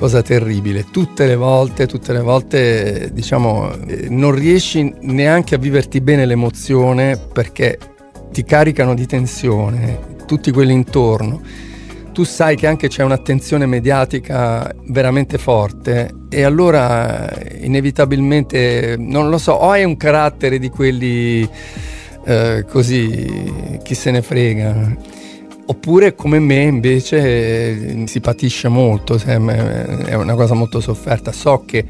cosa 0.01 0.23
terribile. 0.23 0.85
Tutte 0.89 1.27
le 1.27 1.35
volte, 1.35 1.85
tutte 1.85 2.11
le 2.11 2.21
volte, 2.21 3.11
diciamo, 3.13 3.71
eh, 3.85 4.07
non 4.09 4.31
riesci 4.31 4.91
neanche 5.01 5.53
a 5.53 5.59
viverti 5.59 6.01
bene 6.01 6.25
l'emozione 6.25 7.17
perché 7.31 7.77
ti 8.31 8.43
caricano 8.43 8.95
di 8.95 9.05
tensione, 9.05 9.99
tutti 10.25 10.49
quelli 10.49 10.73
intorno. 10.73 11.39
Tu 12.13 12.23
sai 12.23 12.55
che 12.55 12.65
anche 12.65 12.87
c'è 12.87 13.03
un'attenzione 13.03 13.67
mediatica 13.67 14.73
veramente 14.87 15.37
forte 15.37 16.11
e 16.29 16.41
allora 16.41 17.29
eh, 17.29 17.59
inevitabilmente, 17.63 18.95
non 18.97 19.29
lo 19.29 19.37
so, 19.37 19.51
o 19.51 19.69
hai 19.69 19.83
un 19.83 19.97
carattere 19.97 20.57
di 20.57 20.69
quelli 20.69 21.47
eh, 22.25 22.65
così, 22.67 23.79
chi 23.83 23.93
se 23.93 24.09
ne 24.09 24.23
frega, 24.23 25.19
Oppure 25.71 26.15
come 26.15 26.39
me 26.39 26.63
invece 26.63 28.01
eh, 28.01 28.03
si 28.05 28.19
patisce 28.19 28.67
molto, 28.67 29.17
è 29.23 29.35
una 29.35 30.35
cosa 30.35 30.53
molto 30.53 30.81
sofferta. 30.81 31.31
So 31.31 31.63
che 31.65 31.85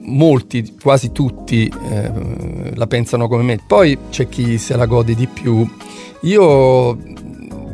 molti, 0.00 0.74
quasi 0.82 1.12
tutti, 1.12 1.72
eh, 1.92 2.10
la 2.74 2.86
pensano 2.88 3.28
come 3.28 3.44
me. 3.44 3.58
Poi 3.64 3.96
c'è 4.10 4.28
chi 4.28 4.58
se 4.58 4.74
la 4.74 4.86
gode 4.86 5.14
di 5.14 5.28
più. 5.28 5.64
Io 6.22 6.98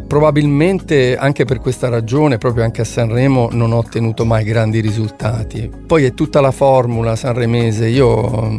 probabilmente 0.06 1.16
anche 1.16 1.46
per 1.46 1.60
questa 1.60 1.88
ragione, 1.88 2.36
proprio 2.36 2.62
anche 2.62 2.82
a 2.82 2.84
Sanremo, 2.84 3.48
non 3.50 3.72
ho 3.72 3.78
ottenuto 3.78 4.26
mai 4.26 4.44
grandi 4.44 4.80
risultati. 4.80 5.70
Poi 5.86 6.04
è 6.04 6.12
tutta 6.12 6.42
la 6.42 6.50
formula 6.50 7.16
sanremese. 7.16 7.88
Io 7.88 8.58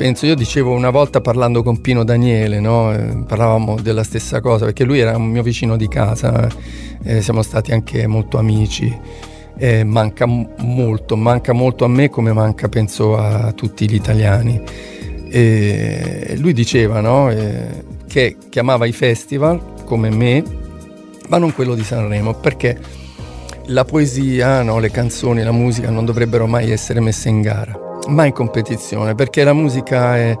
penso, 0.00 0.24
io 0.24 0.34
dicevo 0.34 0.72
una 0.72 0.88
volta 0.88 1.20
parlando 1.20 1.62
con 1.62 1.82
Pino 1.82 2.04
Daniele, 2.04 2.58
no? 2.58 2.90
Eh, 2.90 3.22
parlavamo 3.28 3.78
della 3.82 4.02
stessa 4.02 4.40
cosa, 4.40 4.64
perché 4.64 4.82
lui 4.82 4.98
era 4.98 5.14
un 5.14 5.28
mio 5.28 5.42
vicino 5.42 5.76
di 5.76 5.88
casa, 5.88 6.48
eh, 7.02 7.20
siamo 7.20 7.42
stati 7.42 7.72
anche 7.72 8.06
molto 8.06 8.38
amici. 8.38 8.98
Eh, 9.58 9.84
manca 9.84 10.26
m- 10.26 10.48
molto, 10.60 11.16
manca 11.16 11.52
molto 11.52 11.84
a 11.84 11.88
me 11.88 12.08
come 12.08 12.32
manca 12.32 12.70
penso 12.70 13.18
a 13.18 13.52
tutti 13.52 13.90
gli 13.90 13.94
italiani. 13.94 14.62
E 15.28 16.34
lui 16.38 16.54
diceva 16.54 17.00
no? 17.02 17.30
Eh, 17.30 17.84
che 18.08 18.38
chiamava 18.48 18.86
i 18.86 18.92
festival 18.92 19.84
come 19.84 20.08
me, 20.08 20.42
ma 21.28 21.36
non 21.36 21.52
quello 21.52 21.74
di 21.74 21.84
Sanremo, 21.84 22.32
perché 22.32 22.80
la 23.66 23.84
poesia, 23.84 24.62
no? 24.62 24.78
le 24.78 24.90
canzoni, 24.90 25.42
la 25.42 25.52
musica 25.52 25.90
non 25.90 26.06
dovrebbero 26.06 26.46
mai 26.46 26.70
essere 26.70 27.00
messe 27.00 27.28
in 27.28 27.42
gara, 27.42 27.78
mai 28.08 28.28
in 28.28 28.34
competizione, 28.34 29.14
perché 29.14 29.44
la 29.44 29.52
musica 29.52 30.16
è, 30.16 30.38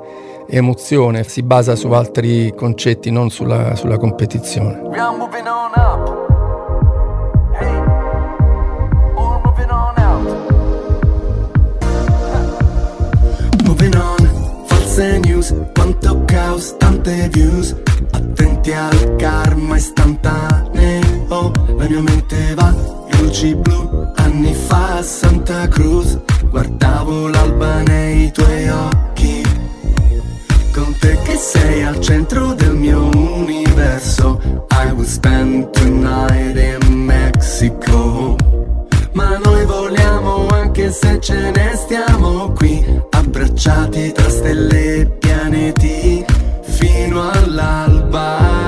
emozione, 0.50 1.22
si 1.24 1.42
basa 1.42 1.76
su 1.76 1.90
altri 1.92 2.52
concetti, 2.54 3.10
non 3.10 3.30
sulla, 3.30 3.74
sulla 3.76 3.96
competizione. 3.96 4.88
News, 15.00 15.54
quanto 15.72 16.24
caos, 16.26 16.76
tante 16.76 17.28
views. 17.32 17.74
Attenti 18.10 18.72
al 18.72 19.16
karma 19.16 19.76
istantaneo. 19.76 21.52
La 21.78 21.88
mia 21.88 22.02
mente 22.02 22.54
va, 22.54 22.74
luci 23.20 23.54
blu, 23.54 24.12
anni 24.16 24.54
fa 24.54 24.98
a 24.98 25.02
Santa 25.02 25.68
Cruz. 25.68 26.18
Guardavo 26.50 27.28
l'alba 27.28 27.82
nei 27.82 28.30
tuoi 28.32 28.68
occhi. 28.68 29.42
Con 30.72 30.96
te 30.98 31.18
che 31.24 31.36
sei 31.36 31.82
al 31.82 32.00
centro 32.00 32.54
del 32.54 32.74
mio 32.74 33.08
universo 33.12 34.40
I 34.70 34.92
will 34.92 35.04
spend 35.04 35.70
tonight 35.70 36.56
in 36.56 36.92
Mexico 36.92 38.36
Ma 39.12 39.36
noi 39.42 39.64
vogliamo 39.64 40.46
anche 40.46 40.92
se 40.92 41.18
ce 41.20 41.50
ne 41.50 41.72
stiamo 41.74 42.52
qui 42.52 42.84
Abbracciati 43.10 44.12
tra 44.12 44.30
stelle 44.30 44.94
e 45.00 45.06
pianeti 45.06 46.24
Fino 46.62 47.28
all'alba 47.30 48.59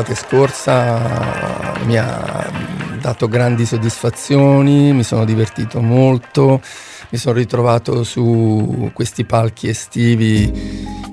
l'estate 0.00 0.14
scorsa 0.14 1.78
mi 1.84 1.96
ha 1.98 2.50
dato 3.00 3.28
grandi 3.28 3.66
soddisfazioni, 3.66 4.92
mi 4.92 5.02
sono 5.02 5.24
divertito 5.24 5.80
molto, 5.80 6.60
mi 7.10 7.18
sono 7.18 7.34
ritrovato 7.36 8.02
su 8.02 8.90
questi 8.94 9.24
palchi 9.24 9.68
estivi 9.68 10.50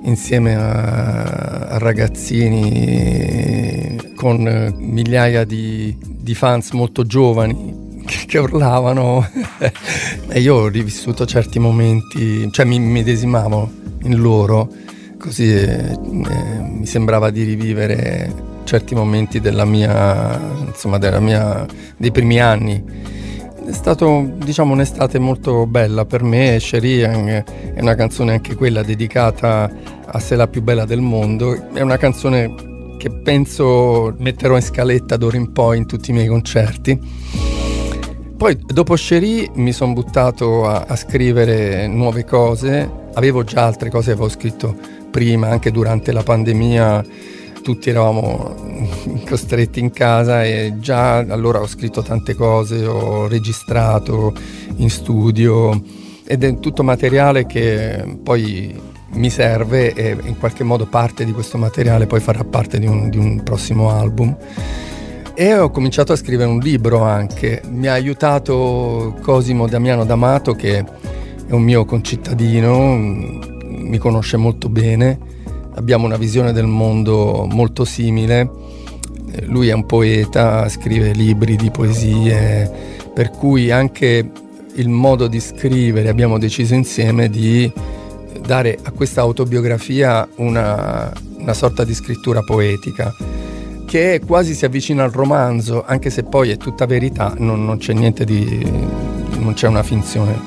insieme 0.04 0.56
a, 0.56 1.78
ragazzini 1.80 2.94
con 4.16 4.74
migliaia 4.78 5.44
di, 5.44 5.98
di 6.00 6.34
fans 6.34 6.72
molto 6.72 7.04
giovani 7.04 8.02
che, 8.06 8.26
che 8.26 8.38
urlavano. 8.38 9.28
E 10.30 10.42
io 10.42 10.56
ho 10.56 10.68
rivissuto 10.68 11.26
certi 11.26 11.58
momenti, 11.58 12.52
cioè 12.52 12.66
mi 12.66 12.80
medesimavo 12.80 13.72
in 14.04 14.18
loro, 14.18 14.70
così 15.18 15.52
eh, 15.54 15.94
eh, 15.94 15.98
mi 15.98 16.86
sembrava 16.86 17.30
di 17.30 17.44
rivivere 17.44 18.47
certi 18.68 18.94
momenti 18.94 19.40
della 19.40 19.64
mia, 19.64 20.40
insomma, 20.68 20.98
della 20.98 21.22
mia, 21.22 21.66
dei 21.96 22.12
primi 22.12 22.40
anni. 22.40 22.84
È 23.66 23.72
stato 23.72 24.30
diciamo 24.44 24.74
un'estate 24.74 25.20
molto 25.20 25.66
bella 25.66 26.06
per 26.06 26.22
me, 26.22 26.58
Cherie 26.60 27.44
è 27.74 27.82
una 27.82 27.96
canzone 27.96 28.34
anche 28.34 28.56
quella 28.56 28.84
dedicata 28.84 29.70
a 30.06 30.20
Se 30.20 30.36
la 30.36 30.48
più 30.48 30.62
bella 30.62 30.86
del 30.86 31.02
mondo, 31.02 31.74
è 31.74 31.82
una 31.82 31.98
canzone 31.98 32.96
che 32.98 33.10
penso 33.10 34.16
metterò 34.20 34.56
in 34.56 34.62
scaletta 34.62 35.18
d'ora 35.18 35.38
in 35.38 35.52
poi 35.52 35.78
in 35.78 35.86
tutti 35.86 36.12
i 36.12 36.14
miei 36.14 36.28
concerti. 36.28 37.00
Poi 38.38 38.58
dopo 38.66 38.94
Cherie 38.96 39.50
mi 39.56 39.72
sono 39.72 39.94
buttato 39.94 40.68
a, 40.68 40.86
a, 40.88 40.96
scrivere 40.96 41.88
nuove 41.88 42.24
cose, 42.24 42.90
avevo 43.16 43.44
già 43.44 43.66
altre 43.66 43.90
cose 43.90 44.08
che 44.08 44.12
avevo 44.12 44.30
scritto 44.30 44.76
prima, 45.10 45.50
anche 45.50 45.72
durante 45.72 46.12
la 46.12 46.24
pandemia 46.24 47.04
tutti 47.62 47.90
eravamo 47.90 48.56
costretti 49.28 49.80
in 49.80 49.92
casa 49.92 50.44
e 50.44 50.76
già 50.80 51.18
allora 51.18 51.62
ho 51.62 51.68
scritto 51.68 52.02
tante 52.02 52.34
cose, 52.36 52.86
ho 52.86 53.28
registrato 53.28 54.34
in 54.78 54.90
studio 54.90 55.82
ed 56.26 56.44
è 56.44 56.60
tutto 56.60 56.84
materiale 56.84 57.46
che 57.46 58.20
poi 58.22 58.96
mi 59.12 59.30
serve 59.30 59.94
e 59.94 60.18
in 60.24 60.38
qualche 60.38 60.64
modo 60.64 60.86
parte 60.86 61.26
di 61.26 61.32
questo 61.32 61.58
materiale 61.58 62.06
poi 62.06 62.20
farà 62.20 62.44
parte 62.44 62.80
di 62.80 62.86
un, 62.86 63.10
di 63.10 63.18
un 63.18 63.42
prossimo 63.44 63.90
album. 63.90 64.36
E 65.34 65.56
ho 65.56 65.70
cominciato 65.70 66.14
a 66.14 66.16
scrivere 66.16 66.50
un 66.50 66.60
libro 66.60 67.04
anche. 67.04 67.62
Mi 67.70 67.88
ha 67.88 67.94
aiutato 67.94 69.16
Cosimo 69.22 69.68
Damiano 69.68 70.04
D'Amato, 70.04 70.54
che 70.54 70.80
è 70.80 71.52
un 71.52 71.62
mio 71.62 71.86
concittadino, 71.86 72.96
mi 72.96 73.98
conosce 74.00 74.36
molto 74.36 74.68
bene, 74.68 75.20
abbiamo 75.78 76.06
una 76.06 76.18
visione 76.18 76.52
del 76.52 76.66
mondo 76.66 77.48
molto 77.50 77.86
simile. 77.86 78.50
Lui 79.44 79.70
è 79.70 79.74
un 79.74 79.86
poeta, 79.86 80.68
scrive 80.68 81.12
libri 81.12 81.56
di 81.56 81.70
poesie, 81.70 82.70
per 83.14 83.30
cui 83.30 83.72
anche 83.72 84.30
il 84.74 84.90
modo 84.90 85.28
di 85.28 85.40
scrivere 85.40 86.10
abbiamo 86.10 86.38
deciso 86.38 86.74
insieme 86.74 87.30
di 87.30 87.72
dare 88.46 88.78
a 88.82 88.92
questa 88.92 89.22
autobiografia 89.22 90.28
una, 90.36 91.12
una 91.38 91.54
sorta 91.54 91.84
di 91.84 91.94
scrittura 91.94 92.42
poetica 92.42 93.14
che 93.86 94.22
quasi 94.26 94.54
si 94.54 94.66
avvicina 94.66 95.04
al 95.04 95.12
romanzo, 95.12 95.84
anche 95.86 96.10
se 96.10 96.24
poi 96.24 96.50
è 96.50 96.58
tutta 96.58 96.86
verità, 96.86 97.34
non, 97.38 97.66
non 97.66 97.78
c'è 97.78 97.94
niente 97.94 98.26
di... 98.26 98.70
non 99.40 99.54
c'è 99.54 99.68
una 99.68 99.82
finzione. 99.82 100.38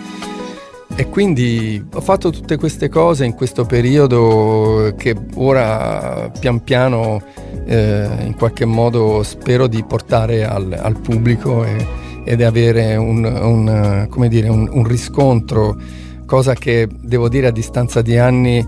E 1.01 1.09
quindi 1.09 1.82
ho 1.94 2.01
fatto 2.03 2.28
tutte 2.28 2.59
queste 2.59 2.90
cose 2.90 3.24
in 3.24 3.32
questo 3.32 3.64
periodo 3.64 4.92
che 4.98 5.16
ora 5.36 6.30
pian 6.38 6.62
piano 6.62 7.22
eh, 7.64 8.07
in 8.20 8.34
qualche 8.36 8.66
modo 8.66 9.22
spero 9.22 9.66
di 9.66 9.82
portare 9.82 10.44
al, 10.44 10.70
al 10.78 11.01
pubblico 11.01 11.64
e, 11.64 11.86
ed 12.26 12.42
avere 12.42 12.96
un, 12.96 13.24
un, 13.24 14.28
dire, 14.28 14.51
un, 14.51 14.68
un 14.70 14.84
riscontro, 14.84 15.74
cosa 16.26 16.53
che 16.53 16.86
devo 17.01 17.30
dire 17.30 17.46
a 17.46 17.51
distanza 17.51 18.03
di 18.03 18.18
anni 18.18 18.62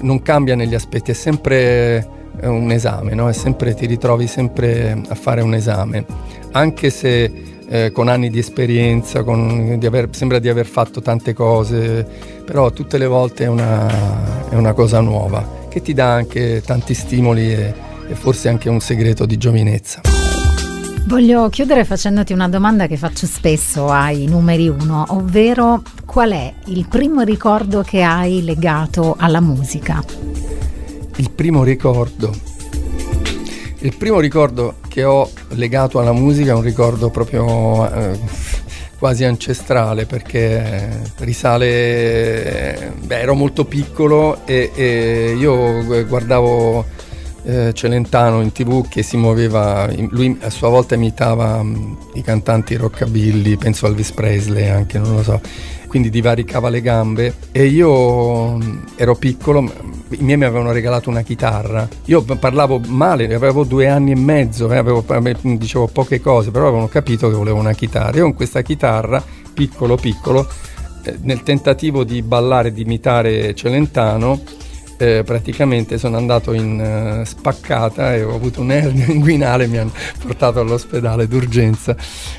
non 0.00 0.22
cambia 0.22 0.54
negli 0.54 0.74
aspetti, 0.74 1.10
è 1.10 1.14
sempre 1.14 2.08
un 2.44 2.72
esame, 2.72 3.12
no? 3.12 3.30
sempre, 3.32 3.74
ti 3.74 3.84
ritrovi 3.84 4.26
sempre 4.26 5.02
a 5.06 5.14
fare 5.14 5.42
un 5.42 5.52
esame, 5.52 6.06
anche 6.52 6.88
se 6.88 7.57
eh, 7.68 7.92
con 7.92 8.08
anni 8.08 8.30
di 8.30 8.38
esperienza, 8.38 9.22
con, 9.22 9.78
di 9.78 9.86
aver, 9.86 10.08
sembra 10.12 10.38
di 10.38 10.48
aver 10.48 10.66
fatto 10.66 11.00
tante 11.00 11.34
cose, 11.34 12.06
però 12.44 12.70
tutte 12.70 12.98
le 12.98 13.06
volte 13.06 13.44
è 13.44 13.48
una, 13.48 14.48
è 14.48 14.54
una 14.54 14.72
cosa 14.72 15.00
nuova 15.00 15.66
che 15.68 15.82
ti 15.82 15.92
dà 15.92 16.12
anche 16.12 16.62
tanti 16.64 16.94
stimoli 16.94 17.52
e, 17.52 17.74
e 18.08 18.14
forse 18.14 18.48
anche 18.48 18.68
un 18.68 18.80
segreto 18.80 19.26
di 19.26 19.36
giovinezza. 19.36 20.00
Voglio 21.06 21.48
chiudere 21.48 21.84
facendoti 21.84 22.32
una 22.34 22.48
domanda 22.48 22.86
che 22.86 22.96
faccio 22.96 23.26
spesso 23.26 23.88
ai 23.88 24.26
numeri 24.26 24.68
uno, 24.68 25.04
ovvero 25.08 25.82
qual 26.04 26.32
è 26.32 26.52
il 26.66 26.86
primo 26.86 27.22
ricordo 27.22 27.82
che 27.82 28.02
hai 28.02 28.42
legato 28.42 29.16
alla 29.18 29.40
musica? 29.40 30.02
il 31.18 31.30
primo 31.30 31.64
ricordo. 31.64 32.47
Il 33.80 33.96
primo 33.96 34.18
ricordo 34.18 34.76
che 34.88 35.04
ho 35.04 35.30
legato 35.50 36.00
alla 36.00 36.12
musica 36.12 36.50
è 36.50 36.54
un 36.54 36.62
ricordo 36.62 37.10
proprio 37.10 37.88
eh, 37.88 38.18
quasi 38.98 39.22
ancestrale 39.22 40.04
perché 40.04 41.00
risale, 41.18 42.92
beh, 43.00 43.20
ero 43.20 43.34
molto 43.34 43.64
piccolo 43.64 44.44
e, 44.44 44.72
e 44.74 45.36
io 45.38 45.84
guardavo 46.06 46.84
eh, 47.44 47.72
Celentano 47.72 48.40
in 48.42 48.50
tv 48.50 48.88
che 48.88 49.04
si 49.04 49.16
muoveva, 49.16 49.88
lui 50.10 50.36
a 50.40 50.50
sua 50.50 50.68
volta 50.68 50.96
imitava 50.96 51.60
um, 51.60 51.96
i 52.14 52.22
cantanti 52.22 52.74
rockabilly, 52.74 53.56
penso 53.56 53.86
Elvis 53.86 54.10
Presley 54.10 54.68
anche, 54.68 54.98
non 54.98 55.14
lo 55.14 55.22
so, 55.22 55.40
quindi 55.88 56.10
divaricava 56.10 56.68
le 56.68 56.80
gambe. 56.80 57.34
E 57.50 57.64
io 57.64 57.90
um, 57.90 58.84
ero 58.94 59.16
piccolo, 59.16 59.60
i 60.10 60.22
miei 60.22 60.36
mi 60.36 60.44
avevano 60.44 60.70
regalato 60.70 61.10
una 61.10 61.22
chitarra, 61.22 61.88
io 62.04 62.22
parlavo 62.22 62.80
male, 62.86 63.32
avevo 63.34 63.64
due 63.64 63.88
anni 63.88 64.12
e 64.12 64.16
mezzo, 64.16 64.70
eh, 64.70 64.76
avevo, 64.76 65.04
dicevo 65.42 65.88
poche 65.88 66.20
cose, 66.20 66.52
però 66.52 66.68
avevano 66.68 66.86
capito 66.86 67.28
che 67.28 67.34
volevo 67.34 67.58
una 67.58 67.72
chitarra, 67.72 68.18
io 68.18 68.24
con 68.24 68.34
questa 68.34 68.62
chitarra, 68.62 69.22
piccolo 69.52 69.96
piccolo, 69.96 70.46
eh, 71.02 71.16
nel 71.22 71.42
tentativo 71.42 72.04
di 72.04 72.22
ballare, 72.22 72.72
di 72.72 72.82
imitare 72.82 73.54
Celentano, 73.54 74.40
eh, 74.98 75.22
praticamente 75.24 75.96
sono 75.96 76.16
andato 76.16 76.52
in 76.52 77.20
uh, 77.20 77.24
spaccata 77.24 78.14
e 78.14 78.22
ho 78.22 78.34
avuto 78.34 78.60
un'ernia 78.60 79.06
inguinale, 79.08 79.66
mi 79.66 79.78
hanno 79.78 79.92
portato 80.20 80.60
all'ospedale 80.60 81.26
d'urgenza 81.26 81.96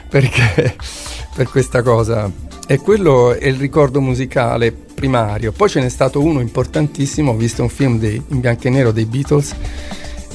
perché 0.07 0.76
per 1.34 1.49
questa 1.49 1.82
cosa. 1.82 2.30
E 2.68 2.77
quello 2.77 3.34
è 3.34 3.48
il 3.48 3.56
ricordo 3.56 3.99
musicale 3.99 4.72
primario. 4.72 5.52
Poi 5.52 5.69
ce 5.69 5.80
n'è 5.80 5.90
stato 5.90 6.22
uno 6.22 6.40
importantissimo, 6.40 7.31
ho 7.31 7.36
visto 7.36 7.64
un 7.64 7.69
film 7.69 7.98
dei, 7.98 8.22
in 8.27 8.41
bianco 8.41 8.68
e 8.68 8.69
nero 8.69 8.91
dei 8.91 9.06
Beatles 9.06 9.56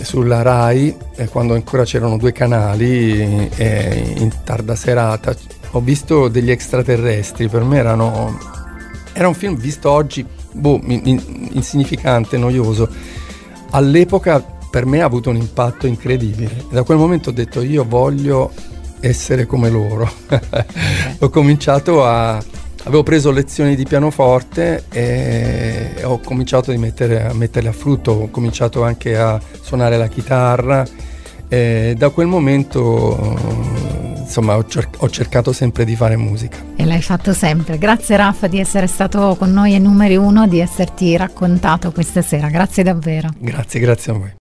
sulla 0.00 0.42
RAI, 0.42 0.96
eh, 1.14 1.28
quando 1.28 1.54
ancora 1.54 1.84
c'erano 1.84 2.16
due 2.16 2.32
canali, 2.32 3.48
eh, 3.54 4.14
in 4.16 4.30
tarda 4.42 4.74
serata. 4.74 5.34
Ho 5.72 5.80
visto 5.80 6.28
degli 6.28 6.50
extraterrestri, 6.50 7.48
per 7.48 7.62
me 7.62 7.78
erano... 7.78 8.36
Era 9.12 9.28
un 9.28 9.34
film 9.34 9.56
visto 9.56 9.90
oggi 9.90 10.26
boh, 10.54 10.80
insignificante, 10.84 12.38
noioso. 12.38 12.88
All'epoca 13.70 14.42
per 14.70 14.86
me 14.86 15.02
ha 15.02 15.04
avuto 15.04 15.30
un 15.30 15.36
impatto 15.36 15.86
incredibile. 15.86 16.64
Da 16.70 16.82
quel 16.82 16.98
momento 16.98 17.30
ho 17.30 17.32
detto 17.32 17.62
io 17.62 17.84
voglio 17.86 18.52
essere 19.00 19.46
come 19.46 19.70
loro. 19.70 20.10
ho 21.18 21.28
cominciato 21.28 22.04
a... 22.04 22.42
Avevo 22.86 23.02
preso 23.02 23.30
lezioni 23.30 23.76
di 23.76 23.84
pianoforte 23.84 24.84
e 24.90 26.02
ho 26.02 26.18
cominciato 26.18 26.70
a, 26.70 26.76
mettere, 26.76 27.24
a 27.24 27.32
metterle 27.32 27.70
a 27.70 27.72
frutto, 27.72 28.12
ho 28.12 28.28
cominciato 28.30 28.82
anche 28.82 29.16
a 29.16 29.40
suonare 29.62 29.96
la 29.96 30.08
chitarra 30.08 30.84
e 31.48 31.94
da 31.96 32.10
quel 32.10 32.26
momento 32.26 33.38
insomma 34.24 34.56
ho, 34.56 34.66
cer- 34.66 34.96
ho, 34.98 35.08
cercato 35.08 35.52
sempre 35.52 35.84
di 35.84 35.94
fare 35.94 36.16
musica. 36.16 36.58
E 36.76 36.84
l'hai 36.84 37.02
fatto 37.02 37.32
sempre. 37.32 37.78
Grazie 37.78 38.16
Raffa 38.16 38.46
di 38.46 38.58
essere 38.58 38.86
stato 38.86 39.36
con 39.38 39.52
noi 39.52 39.74
e 39.74 39.78
numeri 39.78 40.16
uno, 40.16 40.46
di 40.46 40.58
esserti 40.58 41.16
raccontato 41.16 41.92
questa 41.92 42.22
sera. 42.22 42.48
Grazie 42.48 42.82
davvero. 42.82 43.28
Grazie, 43.38 43.80
grazie 43.80 44.12
a 44.12 44.16
voi. 44.16 44.34